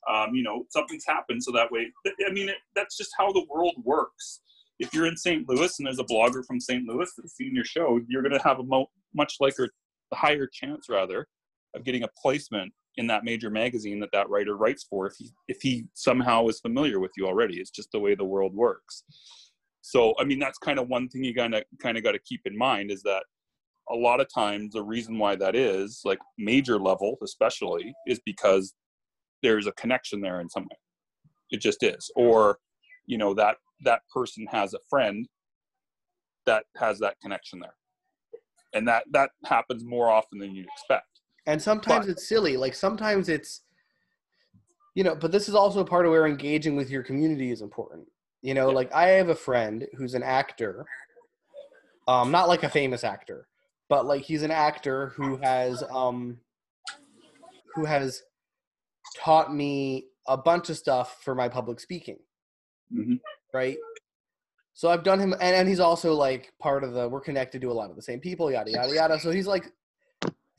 Um, 0.08 0.34
you 0.34 0.42
know, 0.42 0.66
something's 0.68 1.04
happened, 1.06 1.42
so 1.42 1.50
that 1.52 1.70
way, 1.72 1.90
I 2.06 2.32
mean, 2.32 2.48
it, 2.48 2.56
that's 2.76 2.96
just 2.96 3.12
how 3.18 3.32
the 3.32 3.44
world 3.50 3.74
works. 3.84 4.40
If 4.78 4.92
you're 4.92 5.06
in 5.06 5.16
St. 5.16 5.48
Louis 5.48 5.78
and 5.78 5.86
there's 5.86 5.98
a 5.98 6.04
blogger 6.04 6.44
from 6.44 6.60
St. 6.60 6.84
Louis 6.86 7.10
that's 7.16 7.36
seen 7.36 7.54
your 7.54 7.64
show, 7.64 8.00
you're 8.08 8.22
going 8.22 8.36
to 8.36 8.42
have 8.42 8.58
a 8.58 8.64
mo- 8.64 8.90
much 9.14 9.36
like 9.40 9.54
a 9.58 9.68
higher 10.14 10.46
chance, 10.46 10.88
rather, 10.88 11.28
of 11.74 11.84
getting 11.84 12.02
a 12.02 12.08
placement 12.20 12.72
in 12.96 13.06
that 13.06 13.24
major 13.24 13.50
magazine 13.50 14.00
that 14.00 14.12
that 14.12 14.28
writer 14.28 14.56
writes 14.56 14.84
for 14.88 15.06
if 15.06 15.14
he 15.18 15.30
if 15.48 15.62
he 15.62 15.84
somehow 15.94 16.46
is 16.48 16.60
familiar 16.60 17.00
with 17.00 17.12
you 17.16 17.26
already. 17.26 17.58
It's 17.58 17.70
just 17.70 17.90
the 17.92 18.00
way 18.00 18.14
the 18.14 18.24
world 18.24 18.54
works. 18.54 19.04
So 19.80 20.14
I 20.18 20.24
mean 20.24 20.38
that's 20.38 20.58
kind 20.58 20.78
of 20.78 20.88
one 20.88 21.08
thing 21.08 21.24
you 21.24 21.34
of 21.34 21.62
kind 21.80 21.96
of 21.96 22.04
got 22.04 22.12
to 22.12 22.18
keep 22.20 22.42
in 22.44 22.56
mind 22.56 22.90
is 22.90 23.02
that 23.02 23.24
a 23.90 23.94
lot 23.94 24.20
of 24.20 24.32
times 24.32 24.72
the 24.72 24.82
reason 24.82 25.18
why 25.18 25.36
that 25.36 25.56
is 25.56 26.00
like 26.04 26.18
major 26.38 26.78
level 26.78 27.16
especially 27.22 27.92
is 28.06 28.20
because 28.24 28.74
there's 29.42 29.66
a 29.66 29.72
connection 29.72 30.20
there 30.20 30.40
in 30.40 30.48
some 30.48 30.64
way. 30.64 30.78
It 31.50 31.60
just 31.60 31.82
is. 31.82 32.10
Or, 32.16 32.58
you 33.06 33.18
know, 33.18 33.34
that 33.34 33.56
that 33.84 34.02
person 34.12 34.46
has 34.50 34.74
a 34.74 34.78
friend 34.88 35.26
that 36.46 36.64
has 36.76 36.98
that 37.00 37.16
connection 37.20 37.60
there. 37.60 37.74
And 38.74 38.88
that 38.88 39.04
that 39.12 39.30
happens 39.44 39.84
more 39.84 40.08
often 40.08 40.38
than 40.38 40.54
you'd 40.54 40.66
expect. 40.66 41.11
And 41.46 41.60
sometimes 41.60 42.06
But- 42.06 42.12
it's 42.12 42.28
silly. 42.28 42.56
Like 42.56 42.74
sometimes 42.74 43.28
it's, 43.28 43.62
you 44.94 45.02
know, 45.04 45.14
but 45.14 45.32
this 45.32 45.48
is 45.48 45.54
also 45.54 45.84
part 45.84 46.06
of 46.06 46.12
where 46.12 46.26
engaging 46.26 46.76
with 46.76 46.90
your 46.90 47.02
community 47.02 47.50
is 47.50 47.62
important. 47.62 48.06
You 48.42 48.54
know, 48.54 48.68
Yeah. 48.68 48.74
like 48.76 48.92
I 48.92 49.08
have 49.08 49.28
a 49.28 49.34
friend 49.34 49.86
who's 49.96 50.14
an 50.14 50.22
actor, 50.22 50.84
um, 52.08 52.30
not 52.30 52.48
like 52.48 52.62
a 52.62 52.68
famous 52.68 53.04
actor, 53.04 53.48
but 53.88 54.06
like 54.06 54.22
he's 54.22 54.42
an 54.42 54.50
actor 54.50 55.08
who 55.10 55.36
has, 55.38 55.82
um, 55.90 56.40
who 57.74 57.84
has 57.86 58.22
taught 59.16 59.52
me 59.54 60.08
a 60.26 60.36
bunch 60.36 60.70
of 60.70 60.76
stuff 60.76 61.22
for 61.22 61.34
my 61.34 61.48
public 61.48 61.80
speaking. 61.80 62.18
Mhm. 62.92 63.20
Right. 63.52 63.78
So 64.74 64.88
I've 64.88 65.02
done 65.02 65.18
him, 65.20 65.32
and, 65.34 65.42
and 65.42 65.68
he's 65.68 65.80
also 65.80 66.14
like 66.14 66.52
part 66.58 66.82
of 66.84 66.92
the. 66.94 67.08
We're 67.08 67.20
connected 67.20 67.60
to 67.62 67.70
a 67.70 67.74
lot 67.74 67.90
of 67.90 67.96
the 67.96 68.02
same 68.02 68.20
people, 68.20 68.50
yada 68.50 68.70
yada 68.70 68.94
yada. 68.94 69.18
So 69.20 69.30
he's 69.30 69.46
like 69.46 69.70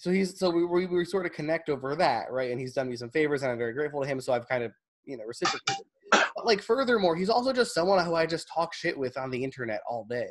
so 0.03 0.11
he's 0.11 0.37
so 0.37 0.49
we, 0.49 0.65
we 0.65 0.85
we 0.85 1.05
sort 1.05 1.25
of 1.25 1.31
connect 1.31 1.69
over 1.69 1.95
that 1.95 2.29
right? 2.29 2.51
And 2.51 2.59
he's 2.59 2.73
done 2.73 2.89
me 2.89 2.97
some 2.97 3.09
favors 3.09 3.41
and 3.41 3.49
i'm 3.49 3.57
very 3.57 3.71
grateful 3.71 4.01
to 4.01 4.07
him. 4.07 4.19
So 4.19 4.33
i've 4.33 4.45
kind 4.49 4.61
of 4.61 4.73
you 5.05 5.15
know 5.15 5.23
reciprocated. 5.23 5.85
But 6.11 6.45
like 6.45 6.61
furthermore 6.61 7.15
he's 7.15 7.29
also 7.29 7.53
just 7.53 7.73
someone 7.73 8.03
who 8.03 8.13
i 8.13 8.25
just 8.25 8.49
talk 8.53 8.73
shit 8.73 8.97
with 8.97 9.17
on 9.17 9.31
the 9.31 9.41
internet 9.41 9.79
all 9.89 10.05
day. 10.09 10.27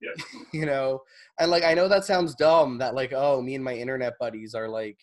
Yeah. 0.00 0.12
you 0.52 0.64
know? 0.64 1.00
And 1.40 1.50
like 1.50 1.64
i 1.64 1.74
know 1.74 1.88
that 1.88 2.04
sounds 2.04 2.36
dumb 2.36 2.78
that 2.78 2.94
like 2.94 3.12
oh 3.12 3.42
me 3.42 3.56
and 3.56 3.64
my 3.64 3.74
internet 3.74 4.12
buddies 4.20 4.54
are 4.54 4.68
like 4.68 5.00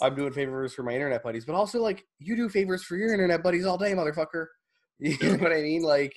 i'm 0.00 0.14
doing 0.14 0.32
favors 0.32 0.72
for 0.72 0.82
my 0.82 0.92
internet 0.92 1.22
buddies 1.22 1.44
but 1.44 1.54
also 1.54 1.82
like 1.82 2.02
you 2.18 2.34
do 2.34 2.48
favors 2.48 2.82
for 2.82 2.96
your 2.96 3.12
internet 3.12 3.42
buddies 3.42 3.66
all 3.66 3.76
day 3.76 3.92
motherfucker. 3.92 4.46
You 4.98 5.18
know 5.20 5.36
what 5.36 5.52
i 5.52 5.60
mean? 5.60 5.82
Like 5.82 6.16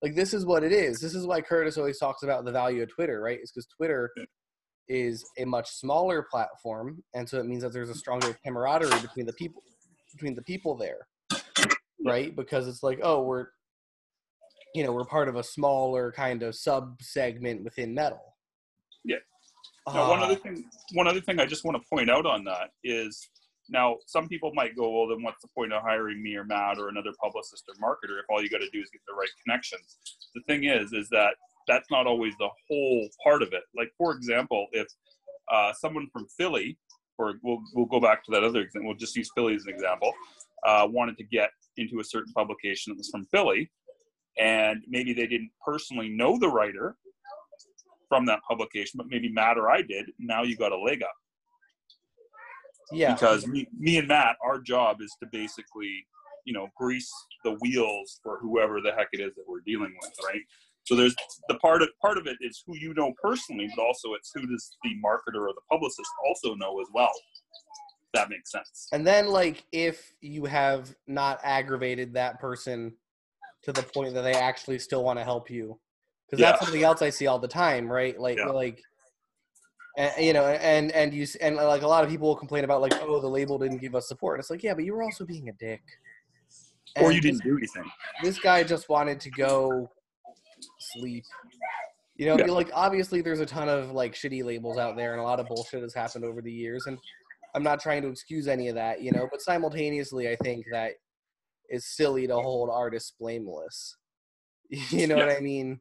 like 0.00 0.14
this 0.14 0.32
is 0.32 0.46
what 0.46 0.62
it 0.62 0.70
is. 0.70 1.00
This 1.00 1.16
is 1.16 1.26
why 1.26 1.40
curtis 1.40 1.76
always 1.76 1.98
talks 1.98 2.22
about 2.22 2.44
the 2.44 2.52
value 2.52 2.84
of 2.84 2.88
twitter 2.94 3.20
right? 3.20 3.40
Is 3.42 3.50
because 3.50 3.66
twitter 3.76 4.12
is 4.90 5.24
a 5.38 5.44
much 5.44 5.70
smaller 5.70 6.26
platform, 6.28 7.02
and 7.14 7.26
so 7.28 7.38
it 7.38 7.46
means 7.46 7.62
that 7.62 7.72
there's 7.72 7.88
a 7.90 7.94
stronger 7.94 8.36
camaraderie 8.44 9.00
between 9.00 9.24
the 9.24 9.32
people 9.32 9.62
between 10.12 10.34
the 10.34 10.42
people 10.42 10.76
there, 10.76 11.06
right? 12.04 12.34
Because 12.34 12.66
it's 12.66 12.82
like, 12.82 12.98
oh, 13.02 13.22
we're 13.22 13.46
you 14.74 14.82
know 14.82 14.92
we're 14.92 15.04
part 15.04 15.28
of 15.28 15.36
a 15.36 15.44
smaller 15.44 16.10
kind 16.12 16.42
of 16.42 16.54
sub 16.56 17.00
segment 17.00 17.62
within 17.62 17.94
metal. 17.94 18.20
Yeah. 19.04 19.16
Now, 19.86 20.10
one 20.10 20.20
Uh, 20.20 20.26
other 20.26 20.34
thing, 20.34 20.64
one 20.94 21.06
other 21.06 21.20
thing 21.20 21.38
I 21.38 21.46
just 21.46 21.64
want 21.64 21.80
to 21.80 21.88
point 21.88 22.10
out 22.10 22.26
on 22.26 22.44
that 22.44 22.70
is 22.82 23.30
now 23.68 23.96
some 24.06 24.28
people 24.28 24.50
might 24.54 24.76
go, 24.76 24.90
well, 24.90 25.08
then 25.08 25.22
what's 25.22 25.40
the 25.40 25.48
point 25.56 25.72
of 25.72 25.82
hiring 25.82 26.20
me 26.20 26.34
or 26.34 26.44
Matt 26.44 26.78
or 26.78 26.88
another 26.88 27.12
publicist 27.22 27.64
or 27.68 27.74
marketer 27.76 28.18
if 28.18 28.26
all 28.28 28.42
you 28.42 28.50
got 28.50 28.58
to 28.58 28.70
do 28.70 28.80
is 28.80 28.90
get 28.90 29.00
the 29.06 29.14
right 29.14 29.30
connections? 29.44 29.98
The 30.34 30.42
thing 30.48 30.64
is, 30.64 30.92
is 30.92 31.08
that 31.10 31.34
that's 31.70 31.90
not 31.90 32.06
always 32.06 32.34
the 32.38 32.48
whole 32.68 33.08
part 33.22 33.42
of 33.42 33.52
it. 33.52 33.62
Like 33.76 33.90
for 33.96 34.12
example, 34.12 34.66
if 34.72 34.86
uh, 35.52 35.72
someone 35.72 36.08
from 36.12 36.26
Philly, 36.38 36.78
or 37.18 37.34
we'll 37.42 37.62
we'll 37.74 37.86
go 37.86 38.00
back 38.00 38.24
to 38.24 38.30
that 38.32 38.44
other 38.44 38.60
example, 38.60 38.88
we'll 38.88 38.98
just 38.98 39.16
use 39.16 39.30
Philly 39.34 39.54
as 39.54 39.64
an 39.66 39.74
example, 39.74 40.12
uh, 40.66 40.86
wanted 40.90 41.16
to 41.18 41.24
get 41.24 41.50
into 41.76 42.00
a 42.00 42.04
certain 42.04 42.32
publication 42.32 42.92
that 42.92 42.98
was 42.98 43.08
from 43.08 43.26
Philly, 43.26 43.70
and 44.38 44.82
maybe 44.88 45.12
they 45.12 45.26
didn't 45.26 45.50
personally 45.64 46.08
know 46.08 46.38
the 46.38 46.48
writer 46.48 46.96
from 48.08 48.26
that 48.26 48.40
publication, 48.48 48.98
but 48.98 49.06
maybe 49.08 49.30
Matt 49.30 49.56
or 49.56 49.70
I 49.70 49.82
did. 49.82 50.06
Now 50.18 50.42
you 50.42 50.56
got 50.56 50.72
a 50.72 50.78
leg 50.78 51.02
up 51.02 51.14
yeah, 52.92 53.14
because 53.14 53.46
me, 53.46 53.68
me 53.78 53.98
and 53.98 54.08
Matt, 54.08 54.36
our 54.44 54.60
job 54.60 55.00
is 55.00 55.14
to 55.22 55.28
basically, 55.30 56.06
you 56.44 56.52
know, 56.52 56.68
grease 56.76 57.10
the 57.44 57.56
wheels 57.60 58.20
for 58.22 58.38
whoever 58.40 58.80
the 58.80 58.92
heck 58.92 59.08
it 59.12 59.20
is 59.20 59.34
that 59.36 59.44
we're 59.46 59.60
dealing 59.60 59.94
with, 60.02 60.12
right? 60.24 60.40
So 60.84 60.96
there's 60.96 61.14
the 61.48 61.54
part 61.56 61.82
of 61.82 61.88
part 62.00 62.18
of 62.18 62.26
it 62.26 62.36
is 62.40 62.62
who 62.66 62.76
you 62.76 62.94
know 62.94 63.12
personally, 63.22 63.70
but 63.76 63.82
also 63.82 64.14
it's 64.14 64.30
who 64.34 64.46
does 64.46 64.76
the 64.82 64.90
marketer 65.04 65.42
or 65.42 65.52
the 65.54 65.60
publicist 65.70 66.10
also 66.28 66.54
know 66.54 66.80
as 66.80 66.88
well. 66.92 67.12
That 68.14 68.28
makes 68.28 68.50
sense. 68.50 68.88
and 68.92 69.06
then 69.06 69.28
like 69.28 69.64
if 69.70 70.12
you 70.20 70.44
have 70.46 70.94
not 71.06 71.38
aggravated 71.44 72.14
that 72.14 72.40
person 72.40 72.92
to 73.62 73.72
the 73.72 73.82
point 73.82 74.14
that 74.14 74.22
they 74.22 74.32
actually 74.34 74.78
still 74.78 75.04
want 75.04 75.18
to 75.18 75.24
help 75.24 75.50
you, 75.50 75.78
because 76.26 76.40
that's 76.40 76.60
Yeah. 76.60 76.64
something 76.64 76.82
else 76.82 77.02
I 77.02 77.10
see 77.10 77.26
all 77.26 77.38
the 77.38 77.48
time, 77.48 77.90
right? 77.90 78.18
Like 78.18 78.38
Yeah. 78.38 78.46
like. 78.46 78.82
And, 79.96 80.24
you 80.24 80.32
know, 80.32 80.44
and 80.46 80.92
and 80.92 81.12
you 81.12 81.26
and 81.40 81.58
uh, 81.58 81.66
like 81.66 81.82
a 81.82 81.86
lot 81.86 82.04
of 82.04 82.10
people 82.10 82.28
will 82.28 82.36
complain 82.36 82.64
about 82.64 82.80
like, 82.80 82.94
oh, 83.02 83.20
the 83.20 83.28
label 83.28 83.58
didn't 83.58 83.78
give 83.78 83.94
us 83.94 84.08
support. 84.08 84.36
And 84.36 84.40
it's 84.40 84.48
like, 84.48 84.62
yeah, 84.62 84.72
but 84.72 84.84
you 84.84 84.94
were 84.94 85.02
also 85.02 85.24
being 85.24 85.48
a 85.48 85.52
dick. 85.52 85.82
Or 86.96 87.12
you 87.12 87.20
didn't 87.20 87.42
do 87.42 87.56
anything. 87.58 87.90
this 88.22 88.38
guy 88.38 88.62
just 88.62 88.88
wanted 88.88 89.20
to 89.20 89.30
go 89.30 89.90
sleep. 90.78 91.24
You 92.16 92.26
know, 92.26 92.38
Yeah. 92.38 92.46
like 92.46 92.70
obviously 92.74 93.22
there's 93.22 93.40
a 93.40 93.46
ton 93.46 93.68
of 93.68 93.92
like 93.92 94.14
shitty 94.14 94.44
labels 94.44 94.76
out 94.78 94.96
there 94.96 95.12
and 95.12 95.20
a 95.20 95.24
lot 95.24 95.40
of 95.40 95.46
bullshit 95.46 95.82
has 95.82 95.94
happened 95.94 96.24
over 96.24 96.42
the 96.42 96.52
years 96.52 96.84
and 96.86 96.98
I'm 97.54 97.62
not 97.62 97.80
trying 97.80 98.02
to 98.02 98.08
excuse 98.08 98.46
any 98.46 98.68
of 98.68 98.74
that, 98.76 99.00
you 99.02 99.10
know, 99.10 99.26
but 99.30 99.40
simultaneously 99.40 100.28
I 100.28 100.36
think 100.36 100.64
that 100.70 100.92
it's 101.68 101.96
silly 101.96 102.26
to 102.26 102.34
hold 102.34 102.68
artists 102.70 103.12
blameless. 103.18 103.96
You 104.90 105.06
know 105.08 105.16
what 105.16 105.30
I 105.30 105.40
mean? 105.40 105.80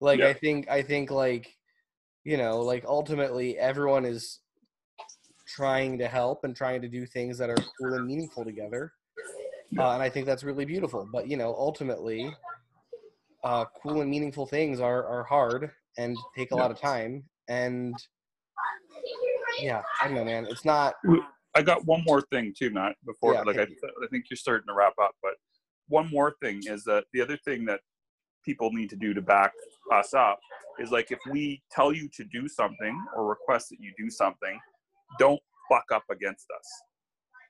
Like 0.00 0.18
Yeah. 0.20 0.28
I 0.28 0.32
think 0.32 0.68
I 0.68 0.82
think 0.82 1.10
like 1.10 1.54
you 2.24 2.36
know, 2.38 2.60
like 2.62 2.84
ultimately 2.86 3.58
everyone 3.58 4.04
is 4.06 4.40
trying 5.46 5.98
to 5.98 6.08
help 6.08 6.44
and 6.44 6.56
trying 6.56 6.80
to 6.82 6.88
do 6.88 7.04
things 7.06 7.36
that 7.38 7.50
are 7.50 7.56
cool 7.78 7.94
and 7.94 8.06
meaningful 8.06 8.44
together. 8.44 8.90
Uh, 9.78 9.90
and 9.92 10.02
I 10.02 10.08
think 10.08 10.24
that's 10.26 10.42
really 10.44 10.64
beautiful. 10.64 11.06
But 11.12 11.28
you 11.28 11.36
know, 11.36 11.54
ultimately, 11.54 12.34
uh, 13.44 13.66
cool 13.80 14.00
and 14.00 14.10
meaningful 14.10 14.46
things 14.46 14.80
are 14.80 15.06
are 15.06 15.22
hard 15.22 15.70
and 15.98 16.16
take 16.36 16.50
a 16.50 16.56
lot 16.56 16.70
of 16.70 16.80
time. 16.80 17.22
And 17.48 17.94
yeah, 19.60 19.82
I 20.00 20.06
don't 20.06 20.16
know, 20.16 20.24
man. 20.24 20.46
It's 20.48 20.64
not. 20.64 20.94
I 21.54 21.62
got 21.62 21.84
one 21.84 22.02
more 22.04 22.22
thing 22.22 22.52
too, 22.58 22.70
Matt. 22.70 22.96
Before, 23.04 23.34
Yeah, 23.34 23.42
like 23.42 23.58
I, 23.58 23.62
okay. 23.62 23.74
I 24.02 24.06
think 24.10 24.24
you're 24.28 24.36
starting 24.36 24.66
to 24.66 24.74
wrap 24.74 24.94
up, 25.00 25.12
but 25.22 25.34
one 25.88 26.10
more 26.10 26.34
thing 26.42 26.62
is 26.66 26.82
that 26.84 27.04
the 27.12 27.20
other 27.20 27.36
thing 27.44 27.64
that 27.66 27.80
people 28.44 28.72
need 28.72 28.90
to 28.90 28.96
do 28.96 29.14
to 29.14 29.22
back 29.22 29.52
us 29.92 30.14
up 30.14 30.40
is 30.80 30.90
like 30.90 31.12
if 31.12 31.20
we 31.30 31.62
tell 31.70 31.92
you 31.92 32.08
to 32.16 32.24
do 32.24 32.48
something 32.48 32.98
or 33.16 33.26
request 33.26 33.68
that 33.70 33.78
you 33.78 33.92
do 33.96 34.10
something, 34.10 34.58
don't 35.18 35.40
buck 35.70 35.84
up 35.92 36.04
against 36.10 36.46
us. 36.50 36.66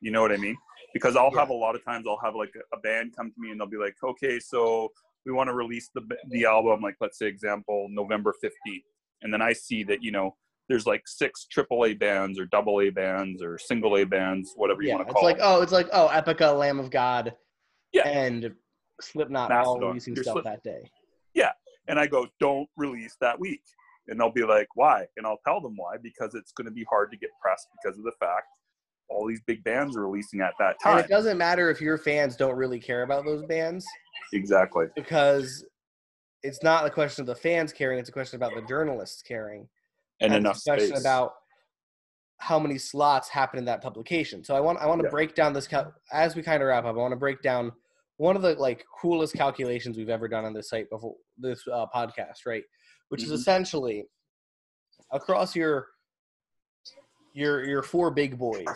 You 0.02 0.10
know 0.10 0.20
what 0.20 0.32
I 0.32 0.36
mean? 0.36 0.56
Because 0.92 1.16
I'll 1.16 1.34
have 1.34 1.48
a 1.48 1.54
lot 1.54 1.74
of 1.74 1.84
times 1.84 2.04
I'll 2.06 2.20
have 2.22 2.34
like 2.34 2.52
a 2.72 2.76
band 2.78 3.14
come 3.16 3.30
to 3.30 3.40
me 3.40 3.50
and 3.50 3.60
they'll 3.60 3.66
be 3.66 3.78
like, 3.78 3.94
okay, 4.04 4.38
so 4.38 4.90
we 5.26 5.32
want 5.32 5.48
to 5.48 5.54
release 5.54 5.90
the 5.94 6.02
the 6.30 6.44
album, 6.44 6.80
like 6.80 6.96
let's 7.00 7.18
say 7.18 7.26
example 7.26 7.86
November 7.90 8.34
15th, 8.44 8.82
and 9.22 9.32
then 9.32 9.42
I 9.42 9.52
see 9.52 9.82
that 9.84 10.02
you 10.02 10.10
know 10.12 10.36
there's 10.68 10.86
like 10.86 11.02
six 11.06 11.46
AAA 11.54 11.98
bands 11.98 12.38
or 12.38 12.46
double 12.46 12.80
A 12.80 12.90
bands 12.90 13.42
or 13.42 13.58
single 13.58 13.96
A 13.98 14.04
bands, 14.04 14.52
whatever 14.56 14.82
you 14.82 14.88
Yeah, 14.88 14.96
want 14.96 15.08
to 15.08 15.12
call 15.14 15.28
it. 15.28 15.32
it's 15.32 15.40
like 15.40 15.44
it. 15.44 15.50
oh, 15.56 15.62
it's 15.62 15.72
like 15.72 15.88
oh, 15.92 16.08
Epica, 16.12 16.58
Lamb 16.58 16.78
of 16.80 16.90
God, 16.90 17.34
Yeah. 17.92 18.08
and 18.08 18.54
Slipknot 19.00 19.50
all 19.50 19.58
Mastodon. 19.74 19.88
releasing 19.88 20.14
Your 20.14 20.22
stuff 20.24 20.34
Slip- 20.34 20.44
that 20.44 20.62
day. 20.62 20.90
Yeah, 21.34 21.52
and 21.88 21.98
I 21.98 22.06
go, 22.06 22.28
don't 22.40 22.68
release 22.76 23.16
that 23.20 23.38
week. 23.38 23.62
And 24.06 24.20
they'll 24.20 24.30
be 24.30 24.44
like, 24.44 24.68
why? 24.74 25.06
And 25.16 25.26
I'll 25.26 25.40
tell 25.46 25.60
them 25.62 25.74
why, 25.76 25.96
because 26.02 26.34
it's 26.34 26.52
going 26.52 26.66
to 26.66 26.70
be 26.70 26.84
hard 26.90 27.10
to 27.10 27.16
get 27.16 27.30
pressed 27.40 27.66
because 27.72 27.98
of 27.98 28.04
the 28.04 28.12
fact 28.20 28.44
all 29.08 29.26
these 29.26 29.40
big 29.46 29.64
bands 29.64 29.96
are 29.96 30.06
releasing 30.06 30.40
at 30.42 30.52
that 30.58 30.76
time. 30.82 30.96
And 30.98 31.04
it 31.04 31.08
doesn't 31.08 31.36
matter 31.38 31.70
if 31.70 31.80
your 31.80 31.96
fans 31.98 32.36
don't 32.36 32.54
really 32.56 32.78
care 32.78 33.02
about 33.02 33.24
those 33.24 33.42
bands 33.44 33.84
Exactly. 34.32 34.86
because 34.96 35.64
it's 36.42 36.62
not 36.62 36.84
a 36.86 36.90
question 36.90 37.22
of 37.22 37.26
the 37.26 37.34
fans 37.34 37.72
caring; 37.72 37.98
it's 37.98 38.08
a 38.08 38.12
question 38.12 38.36
about 38.36 38.54
the 38.54 38.62
journalists 38.62 39.22
caring. 39.22 39.68
And, 40.20 40.32
and 40.32 40.44
enough 40.46 40.56
it's 40.56 40.66
a 40.66 40.70
question 40.70 40.88
space. 40.90 41.00
about 41.00 41.32
how 42.38 42.58
many 42.58 42.78
slots 42.78 43.28
happen 43.28 43.58
in 43.58 43.64
that 43.64 43.80
publication. 43.82 44.44
So 44.44 44.54
I 44.54 44.60
want 44.60 44.78
I 44.78 44.86
want 44.86 45.00
to 45.00 45.06
Yeah. 45.06 45.10
break 45.10 45.34
down 45.34 45.52
this 45.52 45.66
cal- 45.66 45.92
as 46.12 46.36
we 46.36 46.42
kind 46.42 46.62
of 46.62 46.68
wrap 46.68 46.84
up. 46.84 46.94
I 46.94 46.98
want 46.98 47.12
to 47.12 47.16
break 47.16 47.42
down 47.42 47.72
one 48.18 48.36
of 48.36 48.42
the 48.42 48.54
like 48.54 48.84
coolest 49.00 49.34
calculations 49.34 49.96
we've 49.96 50.08
ever 50.10 50.28
done 50.28 50.44
on 50.44 50.52
this 50.52 50.68
site 50.68 50.88
before 50.90 51.16
this 51.38 51.62
uh, 51.72 51.86
podcast, 51.94 52.46
right? 52.46 52.62
Which 53.08 53.22
Mhm. 53.22 53.24
is 53.24 53.30
essentially 53.32 54.04
across 55.10 55.56
your 55.56 55.88
your 57.32 57.64
your 57.64 57.82
four 57.82 58.10
big 58.10 58.38
boys, 58.38 58.66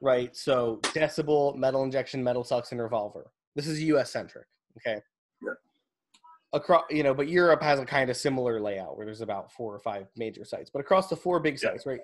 right? 0.00 0.34
So 0.36 0.76
Decibel, 0.82 1.56
Metal 1.56 1.82
Injection, 1.82 2.22
Metal 2.22 2.44
Sucks, 2.44 2.72
and 2.72 2.80
Revolver. 2.80 3.32
This 3.54 3.66
is 3.66 3.82
U.S. 3.84 4.10
centric, 4.10 4.46
okay? 4.78 5.00
Yeah. 5.42 5.52
Across, 6.52 6.84
you 6.90 7.02
know, 7.02 7.14
but 7.14 7.28
Europe 7.28 7.62
has 7.62 7.78
a 7.80 7.84
kind 7.84 8.10
of 8.10 8.16
similar 8.16 8.60
layout 8.60 8.96
where 8.96 9.04
there's 9.06 9.20
about 9.20 9.52
four 9.52 9.74
or 9.74 9.80
five 9.80 10.06
major 10.16 10.44
sites. 10.44 10.70
But 10.72 10.80
across 10.80 11.08
the 11.08 11.16
four 11.16 11.40
big 11.40 11.54
Yeah. 11.54 11.70
sites, 11.70 11.86
right? 11.86 12.00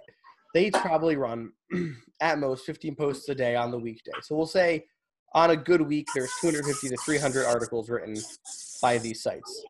They 0.55 0.71
probably 0.71 1.17
run 1.17 1.53
at 2.21 2.39
most 2.39 2.67
15 2.67 2.95
posts 2.95 3.29
a 3.29 3.35
day 3.35 3.57
on 3.57 3.71
the 3.71 3.79
weekday. 3.79 4.13
So 4.21 4.37
we'll 4.37 4.47
say 4.47 4.85
on 5.35 5.51
a 5.51 5.57
good 5.57 5.81
week, 5.81 6.09
there's 6.15 6.31
250 6.41 6.91
to 6.91 6.97
300 6.97 7.47
articles 7.47 7.89
written 7.89 8.23
by 8.83 8.99
these 8.99 9.23
sites. 9.23 9.65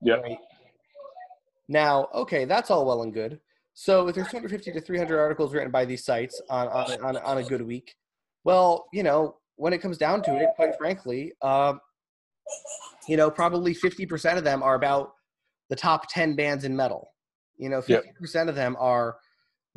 Yeah. 0.00 0.14
Right? 0.14 0.38
Now, 1.68 2.08
okay, 2.12 2.44
that's 2.44 2.70
all 2.70 2.84
well 2.84 3.02
and 3.02 3.12
good. 3.14 3.40
So 3.74 4.08
if 4.08 4.14
there's 4.14 4.28
250 4.28 4.72
to 4.72 4.80
300 4.80 5.18
articles 5.18 5.54
written 5.54 5.70
by 5.70 5.84
these 5.84 6.04
sites 6.04 6.40
on 6.50 6.68
on, 6.68 7.04
on, 7.04 7.16
on 7.18 7.38
a 7.38 7.42
good 7.42 7.62
week, 7.62 7.94
well, 8.44 8.86
you 8.92 9.02
know, 9.02 9.36
when 9.56 9.72
it 9.72 9.78
comes 9.78 9.98
down 9.98 10.22
to 10.22 10.36
it, 10.36 10.48
quite 10.56 10.76
frankly, 10.76 11.32
uh, 11.42 11.74
you 13.08 13.16
know, 13.16 13.30
probably 13.30 13.74
50% 13.74 14.36
of 14.38 14.44
them 14.44 14.62
are 14.62 14.74
about 14.74 15.12
the 15.68 15.76
top 15.76 16.08
10 16.10 16.36
bands 16.36 16.64
in 16.64 16.74
metal. 16.76 17.12
You 17.56 17.68
know, 17.68 17.80
50% 17.80 18.46
Yep. 18.46 18.48
of 18.48 18.54
them 18.54 18.76
are 18.78 19.18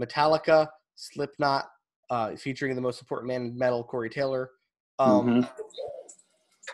Metallica, 0.02 0.68
Slipknot, 0.96 1.70
uh, 2.10 2.36
featuring 2.36 2.76
the 2.76 2.82
most 2.82 3.02
important 3.02 3.28
man 3.28 3.42
in 3.44 3.58
metal, 3.58 3.84
Corey 3.84 4.10
Taylor. 4.10 4.52
Um, 5.00 5.28
Mhm. 5.28 5.50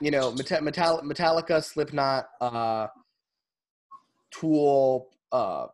You 0.01 0.11
know, 0.11 0.31
Meta- 0.31 0.61
Metal- 0.61 1.01
Metallica, 1.03 1.63
Slipknot, 1.63 2.27
uh, 2.41 2.87
Tool, 4.31 5.11
uh, 5.31 5.67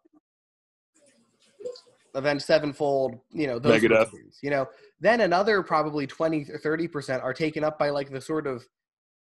Avenged 2.15 2.43
Sevenfold, 2.43 3.19
you 3.29 3.47
know, 3.47 3.59
those 3.59 3.81
Megadeth. 3.81 4.11
things, 4.11 4.39
you 4.41 4.49
know. 4.49 4.67
Then 4.99 5.21
another 5.21 5.61
probably 5.63 6.05
20 6.07 6.49
or 6.51 6.57
30% 6.57 7.23
are 7.23 7.33
taken 7.33 7.63
up 7.63 7.77
by 7.79 7.89
like 7.91 8.09
the 8.09 8.19
sort 8.19 8.45
of 8.47 8.67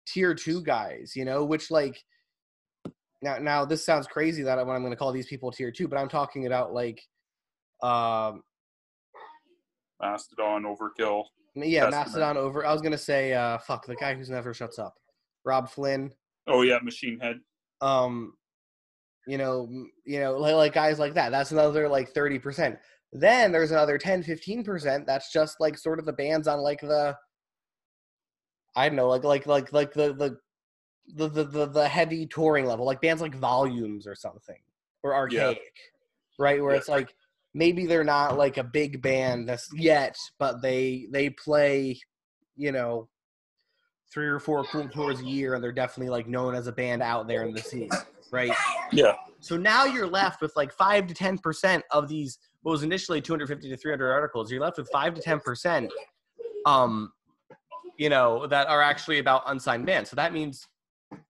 tier 0.06 0.34
two 0.34 0.62
guys, 0.62 1.14
you 1.16 1.26
know, 1.26 1.46
which 1.46 1.72
like 1.72 2.04
now 3.22 3.38
now 3.38 3.66
this 3.66 3.86
sounds 3.86 4.08
crazy 4.08 4.44
that 4.44 4.60
I, 4.60 4.64
when 4.64 4.76
I'm 4.76 4.82
going 4.82 4.92
to 4.92 4.98
call 4.98 5.12
these 5.12 5.28
people 5.28 5.52
tier 5.52 5.72
two, 5.72 5.88
but 5.88 5.98
I'm 5.98 6.10
talking 6.10 6.48
about 6.48 6.74
like 6.74 7.02
um 7.82 8.44
Mastodon, 10.02 10.64
Overkill. 10.64 11.26
yeah, 11.56 11.82
Testament. 11.82 11.92
Mastodon 11.92 12.38
over 12.38 12.66
I 12.66 12.74
was 12.74 12.82
going 12.82 12.92
to 12.92 12.98
say 12.98 13.34
uh 13.34 13.58
fuck 13.60 13.86
the 13.86 13.96
guy 13.96 14.16
who's 14.16 14.30
never 14.30 14.54
shuts 14.54 14.80
up. 14.80 14.96
Robb 15.46 15.70
Flynn. 15.70 16.12
Oh 16.48 16.62
yeah, 16.62 16.80
Machine 16.84 17.20
Head. 17.20 17.40
um 17.82 18.34
you 19.28 19.38
know 19.38 19.68
you 20.06 20.20
know 20.20 20.38
like, 20.38 20.56
like 20.56 20.74
guys 20.74 21.00
like 21.00 21.14
that 21.14 21.30
that's 21.30 21.52
another 21.52 21.88
like 21.88 22.14
30% 22.14 22.78
then 23.14 23.52
there's 23.52 23.72
another 23.72 23.98
10 23.98 24.24
15% 24.24 25.06
that's 25.06 25.32
just 25.32 25.60
like 25.60 25.78
sort 25.78 26.00
of 26.00 26.06
the 26.06 26.14
bands 26.14 26.48
on 26.48 26.60
like 26.60 26.82
the 26.82 27.16
i 28.76 28.88
don't 28.88 28.96
know 28.96 29.08
like 29.08 29.24
like 29.24 29.46
like 29.48 29.72
like 29.74 29.94
the 29.94 30.14
the 30.14 30.38
the 31.16 31.28
the, 31.28 31.44
the, 31.44 31.66
the 31.68 31.88
heavy 31.88 32.26
touring 32.26 32.66
level 32.66 32.86
like 32.86 33.02
bands 33.02 33.22
like 33.22 33.36
volumes 33.36 34.08
or 34.08 34.16
something 34.16 34.60
or 35.04 35.14
archaic 35.14 35.60
right 36.40 36.62
where 36.62 36.72
Yeah. 36.74 36.78
it's 36.80 36.88
like 36.90 37.14
maybe 37.54 37.86
they're 37.86 38.04
not 38.04 38.38
like 38.38 38.58
a 38.58 38.64
big 38.64 39.02
band 39.02 39.50
that's 39.50 39.70
yet 39.76 40.16
but 40.40 40.62
they 40.62 41.08
they 41.12 41.30
play 41.30 42.00
you 42.56 42.72
know 42.72 43.10
three 44.14 44.28
or 44.28 44.40
four 44.40 44.64
cool 44.66 44.88
tours 44.90 45.20
a 45.22 45.26
year 45.26 45.54
and 45.56 45.64
they're 45.64 45.72
definitely 45.72 46.10
like 46.10 46.28
known 46.28 46.54
as 46.56 46.68
a 46.68 46.72
band 46.72 47.02
out 47.02 47.28
there 47.28 47.44
in 47.44 47.54
the 47.54 47.62
scene 47.62 47.90
right 48.32 48.54
Yeah. 48.94 49.16
so 49.42 49.58
now 49.58 49.86
you're 49.86 50.08
left 50.08 50.42
with 50.42 50.54
like 50.56 50.72
5 50.74 51.08
to 51.08 51.14
10% 51.14 51.82
of 51.92 52.08
these 52.08 52.38
what 52.62 52.72
was 52.74 52.84
initially 52.84 53.20
250 53.22 53.70
to 53.70 53.76
300 53.78 54.12
articles 54.12 54.52
you're 54.52 54.62
left 54.62 54.78
with 54.78 54.90
5 54.92 55.16
to 55.16 55.22
10% 55.22 55.90
um 56.66 57.12
you 58.02 58.10
know 58.10 58.48
that 58.48 58.68
are 58.68 58.82
actually 58.82 59.20
about 59.20 59.44
unsigned 59.46 59.86
bands 59.86 60.10
so 60.10 60.16
that 60.16 60.34
means 60.34 60.68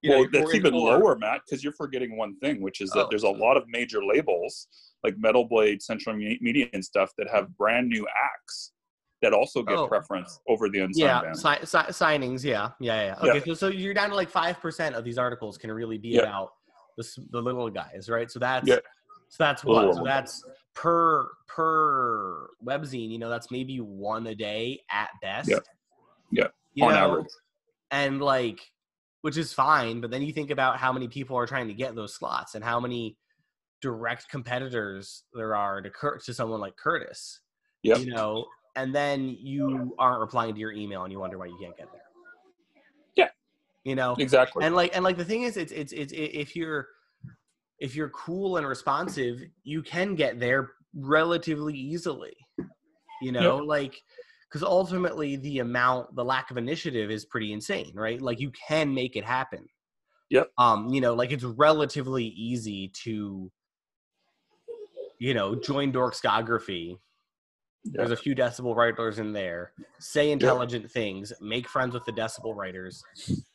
you 0.03 0.11
well, 0.11 0.23
know, 0.23 0.29
that's 0.31 0.53
even 0.53 0.75
lower, 0.75 1.17
Matt, 1.17 1.41
because 1.43 1.63
you're 1.63 1.73
forgetting 1.73 2.15
one 2.15 2.35
thing, 2.37 2.61
which 2.61 2.81
is 2.81 2.91
that 2.91 3.05
Oh. 3.05 3.07
there's 3.09 3.23
a 3.23 3.29
lot 3.45 3.57
of 3.57 3.63
major 3.67 4.05
labels 4.05 4.67
like 5.03 5.15
Metal 5.17 5.43
Blade, 5.43 5.81
Century 5.81 6.37
Media, 6.39 6.67
and 6.73 6.85
stuff 6.85 7.09
that 7.17 7.27
have 7.31 7.57
brand 7.57 7.89
new 7.89 8.05
acts 8.31 8.73
that 9.23 9.33
also 9.33 9.63
get 9.63 9.77
Oh. 9.79 9.87
preference 9.87 10.39
over 10.47 10.69
the 10.69 10.79
unsigned 10.81 10.97
yeah 11.09 11.21
band. 11.23 11.35
si- 11.35 11.65
si- 11.65 11.93
signings 12.05 12.43
yeah 12.43 12.69
yeah 12.79 13.05
yeah 13.07 13.15
Yeah. 13.23 13.31
okay 13.31 13.43
So, 13.47 13.53
so 13.55 13.67
you're 13.69 13.95
down 13.95 14.09
to 14.11 14.15
like 14.15 14.29
5% 14.31 14.93
of 14.95 15.03
these 15.03 15.17
articles 15.17 15.57
can 15.57 15.71
really 15.71 15.97
be 15.97 16.09
Yeah. 16.09 16.21
about 16.21 16.49
the, 16.97 17.03
the 17.31 17.41
little 17.41 17.69
guys 17.71 18.07
right 18.07 18.29
so 18.29 18.37
that's 18.37 18.67
Yeah. 18.67 18.75
so 19.29 19.37
that's 19.45 19.65
Little 19.65 19.87
what 19.87 19.95
so 19.95 20.03
that's 20.03 20.43
per 20.75 21.27
per 21.47 22.49
webzine 22.63 23.09
you 23.09 23.17
know 23.17 23.29
that's 23.29 23.49
maybe 23.49 23.79
one 23.79 24.27
a 24.27 24.35
day 24.35 24.79
at 24.91 25.09
best 25.23 25.49
Yeah. 25.49 25.57
Yeah. 26.31 26.47
You 26.73 26.85
On 26.85 26.91
know? 26.93 26.97
average. 27.11 27.27
and 27.91 28.21
like 28.21 28.61
which 29.21 29.37
is 29.37 29.53
fine 29.53 30.01
but 30.01 30.09
then 30.09 30.21
you 30.21 30.31
think 30.33 30.49
about 30.51 30.77
how 30.77 30.91
many 30.93 31.07
people 31.07 31.37
are 31.37 31.45
trying 31.45 31.67
to 31.67 31.73
get 31.73 31.95
those 31.95 32.13
slots 32.15 32.55
and 32.55 32.63
how 32.63 32.79
many 32.79 33.17
direct 33.81 34.29
competitors 34.29 35.23
there 35.33 35.55
are 35.55 35.81
to 35.81 35.89
Cur- 35.89 36.17
to 36.19 36.33
someone 36.33 36.59
like 36.59 36.75
curtis 36.77 37.41
Yep. 37.83 37.99
you 37.99 38.05
know 38.13 38.45
and 38.75 38.95
then 38.95 39.35
you 39.39 39.93
aren't 39.99 40.21
replying 40.21 40.53
to 40.53 40.59
your 40.59 40.71
email 40.71 41.03
and 41.03 41.11
you 41.11 41.19
wonder 41.19 41.37
why 41.37 41.47
you 41.47 41.57
can't 41.61 41.75
get 41.77 41.91
there 41.91 42.01
Yeah. 43.15 43.29
you 43.83 43.95
know 43.95 44.15
Exactly. 44.17 44.63
and 44.65 44.75
like 44.75 44.95
and 44.95 45.03
like 45.03 45.17
the 45.17 45.25
thing 45.25 45.43
is 45.43 45.57
it's 45.57 45.71
it's 45.71 45.91
it's 45.91 46.13
if 46.15 46.55
you're 46.55 46.87
if 47.79 47.95
you're 47.95 48.09
cool 48.09 48.57
and 48.57 48.65
responsive 48.67 49.41
you 49.63 49.81
can 49.83 50.15
get 50.15 50.39
there 50.39 50.71
relatively 50.95 51.75
easily 51.75 52.33
you 53.21 53.31
know 53.31 53.57
like 53.57 54.01
because 54.51 54.63
ultimately 54.63 55.37
the 55.37 55.59
amount 55.59 56.13
the 56.15 56.25
lack 56.25 56.51
of 56.51 56.57
initiative 56.57 57.09
is 57.09 57.23
pretty 57.25 57.53
insane 57.53 57.91
right? 57.95 58.21
Like 58.21 58.39
you 58.39 58.51
can 58.51 58.93
make 58.93 59.15
it 59.15 59.23
happen. 59.23 59.65
Yep. 60.29 60.49
um 60.57 60.89
you 60.89 61.01
know 61.01 61.13
like 61.13 61.31
it's 61.31 61.43
relatively 61.43 62.25
easy 62.25 62.89
to 63.03 63.51
you 65.19 65.33
know 65.33 65.55
join 65.55 65.91
dorkscography. 65.91 66.97
Yeah. 67.83 67.91
there's 67.95 68.11
a 68.11 68.17
few 68.17 68.35
decibel 68.35 68.75
writers 68.75 69.19
in 69.19 69.33
there. 69.33 69.71
Say 69.99 70.31
intelligent 70.31 70.89
things 70.91 71.33
make 71.41 71.67
friends 71.67 71.93
with 71.93 72.05
the 72.05 72.11
decibel 72.11 72.55
writers 72.55 73.03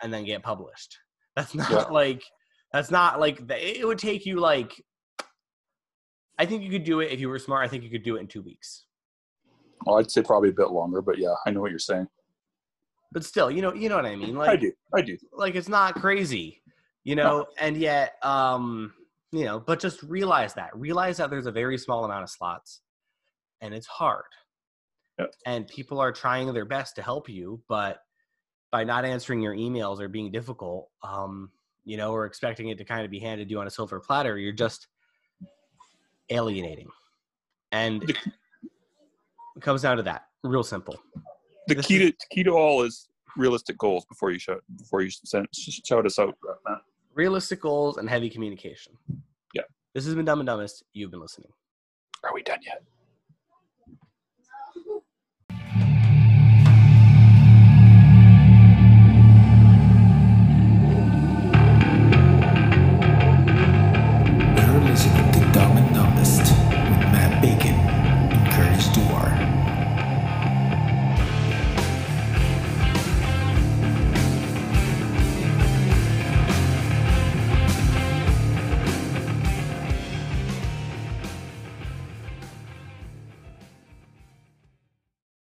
and 0.02 0.12
then 0.12 0.24
get 0.24 0.42
published. 0.42 0.98
That's 1.36 1.54
not 1.54 1.70
Yeah. 1.70 1.82
like 1.84 2.22
that's 2.72 2.90
not 2.90 3.20
like 3.20 3.46
the- 3.46 3.78
it 3.80 3.86
would 3.86 3.98
take 3.98 4.26
you 4.26 4.40
like 4.40 4.82
i 6.38 6.44
think 6.44 6.62
you 6.62 6.70
could 6.70 6.84
do 6.84 7.00
it 7.00 7.10
if 7.12 7.20
you 7.20 7.28
were 7.28 7.38
smart. 7.38 7.64
I 7.64 7.68
think 7.68 7.82
you 7.84 7.90
could 7.90 8.02
do 8.02 8.16
it 8.16 8.20
in 8.20 8.26
two 8.26 8.42
weeks 8.42 8.84
Well, 9.86 9.98
I'd 9.98 10.10
say 10.10 10.22
probably 10.22 10.48
a 10.50 10.52
bit 10.52 10.70
longer, 10.70 11.00
but 11.00 11.16
yeah, 11.18 11.34
I 11.46 11.50
know 11.52 11.60
what 11.60 11.70
you're 11.70 11.78
saying. 11.78 12.08
but 13.12 13.24
still 13.24 13.50
you 13.50 13.62
know 13.62 13.72
you 13.72 13.88
know 13.88 13.94
what 13.96 14.04
i 14.04 14.16
mean 14.16 14.34
like 14.34 14.50
I 14.50 14.56
do. 14.56 14.72
I 14.92 15.00
do. 15.00 15.16
like 15.32 15.54
it's 15.54 15.68
not 15.68 15.94
crazy 15.94 16.60
you 17.04 17.14
know 17.14 17.46
and 17.60 17.76
yet 17.76 18.16
um 18.24 18.92
you 19.30 19.44
know 19.44 19.60
but 19.60 19.78
just 19.80 20.02
realize 20.02 20.52
that 20.54 20.76
realize 20.76 21.16
that 21.18 21.30
there's 21.30 21.46
a 21.46 21.52
very 21.52 21.78
small 21.78 22.04
amount 22.04 22.24
of 22.24 22.30
slots 22.30 22.80
and 23.62 23.72
it's 23.72 23.86
hard 23.86 24.24
Yep. 25.20 25.30
and 25.46 25.66
people 25.68 25.98
are 26.00 26.12
trying 26.12 26.52
their 26.52 26.66
best 26.66 26.96
to 26.96 27.02
help 27.02 27.28
you 27.28 27.62
but 27.68 28.00
by 28.72 28.82
not 28.84 29.04
answering 29.04 29.40
your 29.40 29.54
emails 29.54 30.00
or 30.00 30.08
being 30.08 30.30
difficult 30.32 30.90
um 31.04 31.50
you 31.84 31.96
know 31.96 32.10
or 32.12 32.26
expecting 32.26 32.68
it 32.70 32.76
to 32.78 32.84
kind 32.84 33.04
of 33.04 33.10
be 33.10 33.20
handed 33.20 33.46
to 33.48 33.52
you 33.52 33.60
on 33.60 33.66
a 33.68 33.70
silver 33.70 34.00
platter 34.00 34.36
you're 34.36 34.52
just 34.52 34.88
alienating 36.30 36.88
and 37.72 38.12
it 39.56 39.62
comes 39.62 39.82
down 39.82 39.96
to 39.96 40.02
that 40.04 40.26
real 40.44 40.62
simple 40.62 40.96
The 41.68 41.74
This 41.76 41.86
key 41.86 41.98
to 41.98 42.12
key 42.30 42.44
to 42.44 42.50
all 42.52 42.82
is 42.82 43.08
realistic 43.36 43.76
goals 43.78 44.04
before 44.06 44.30
you 44.30 44.38
shout 44.38 44.62
before 44.78 45.02
you 45.02 45.10
send, 45.10 45.46
sh- 45.54 45.80
shout 45.84 46.06
us 46.06 46.18
out, 46.18 46.34
Matt. 46.66 46.78
realistic 47.14 47.60
goals 47.60 47.96
and 47.98 48.08
heavy 48.08 48.30
communication 48.30 48.92
Yeah. 49.54 49.62
this 49.94 50.04
has 50.06 50.14
been 50.14 50.24
dumb 50.24 50.40
and 50.40 50.46
dumbest 50.46 50.84
you've 50.92 51.10
been 51.10 51.20
listening 51.20 51.50
Are 52.24 52.32
we 52.34 52.42
done 52.42 52.60
yet? 52.62 52.82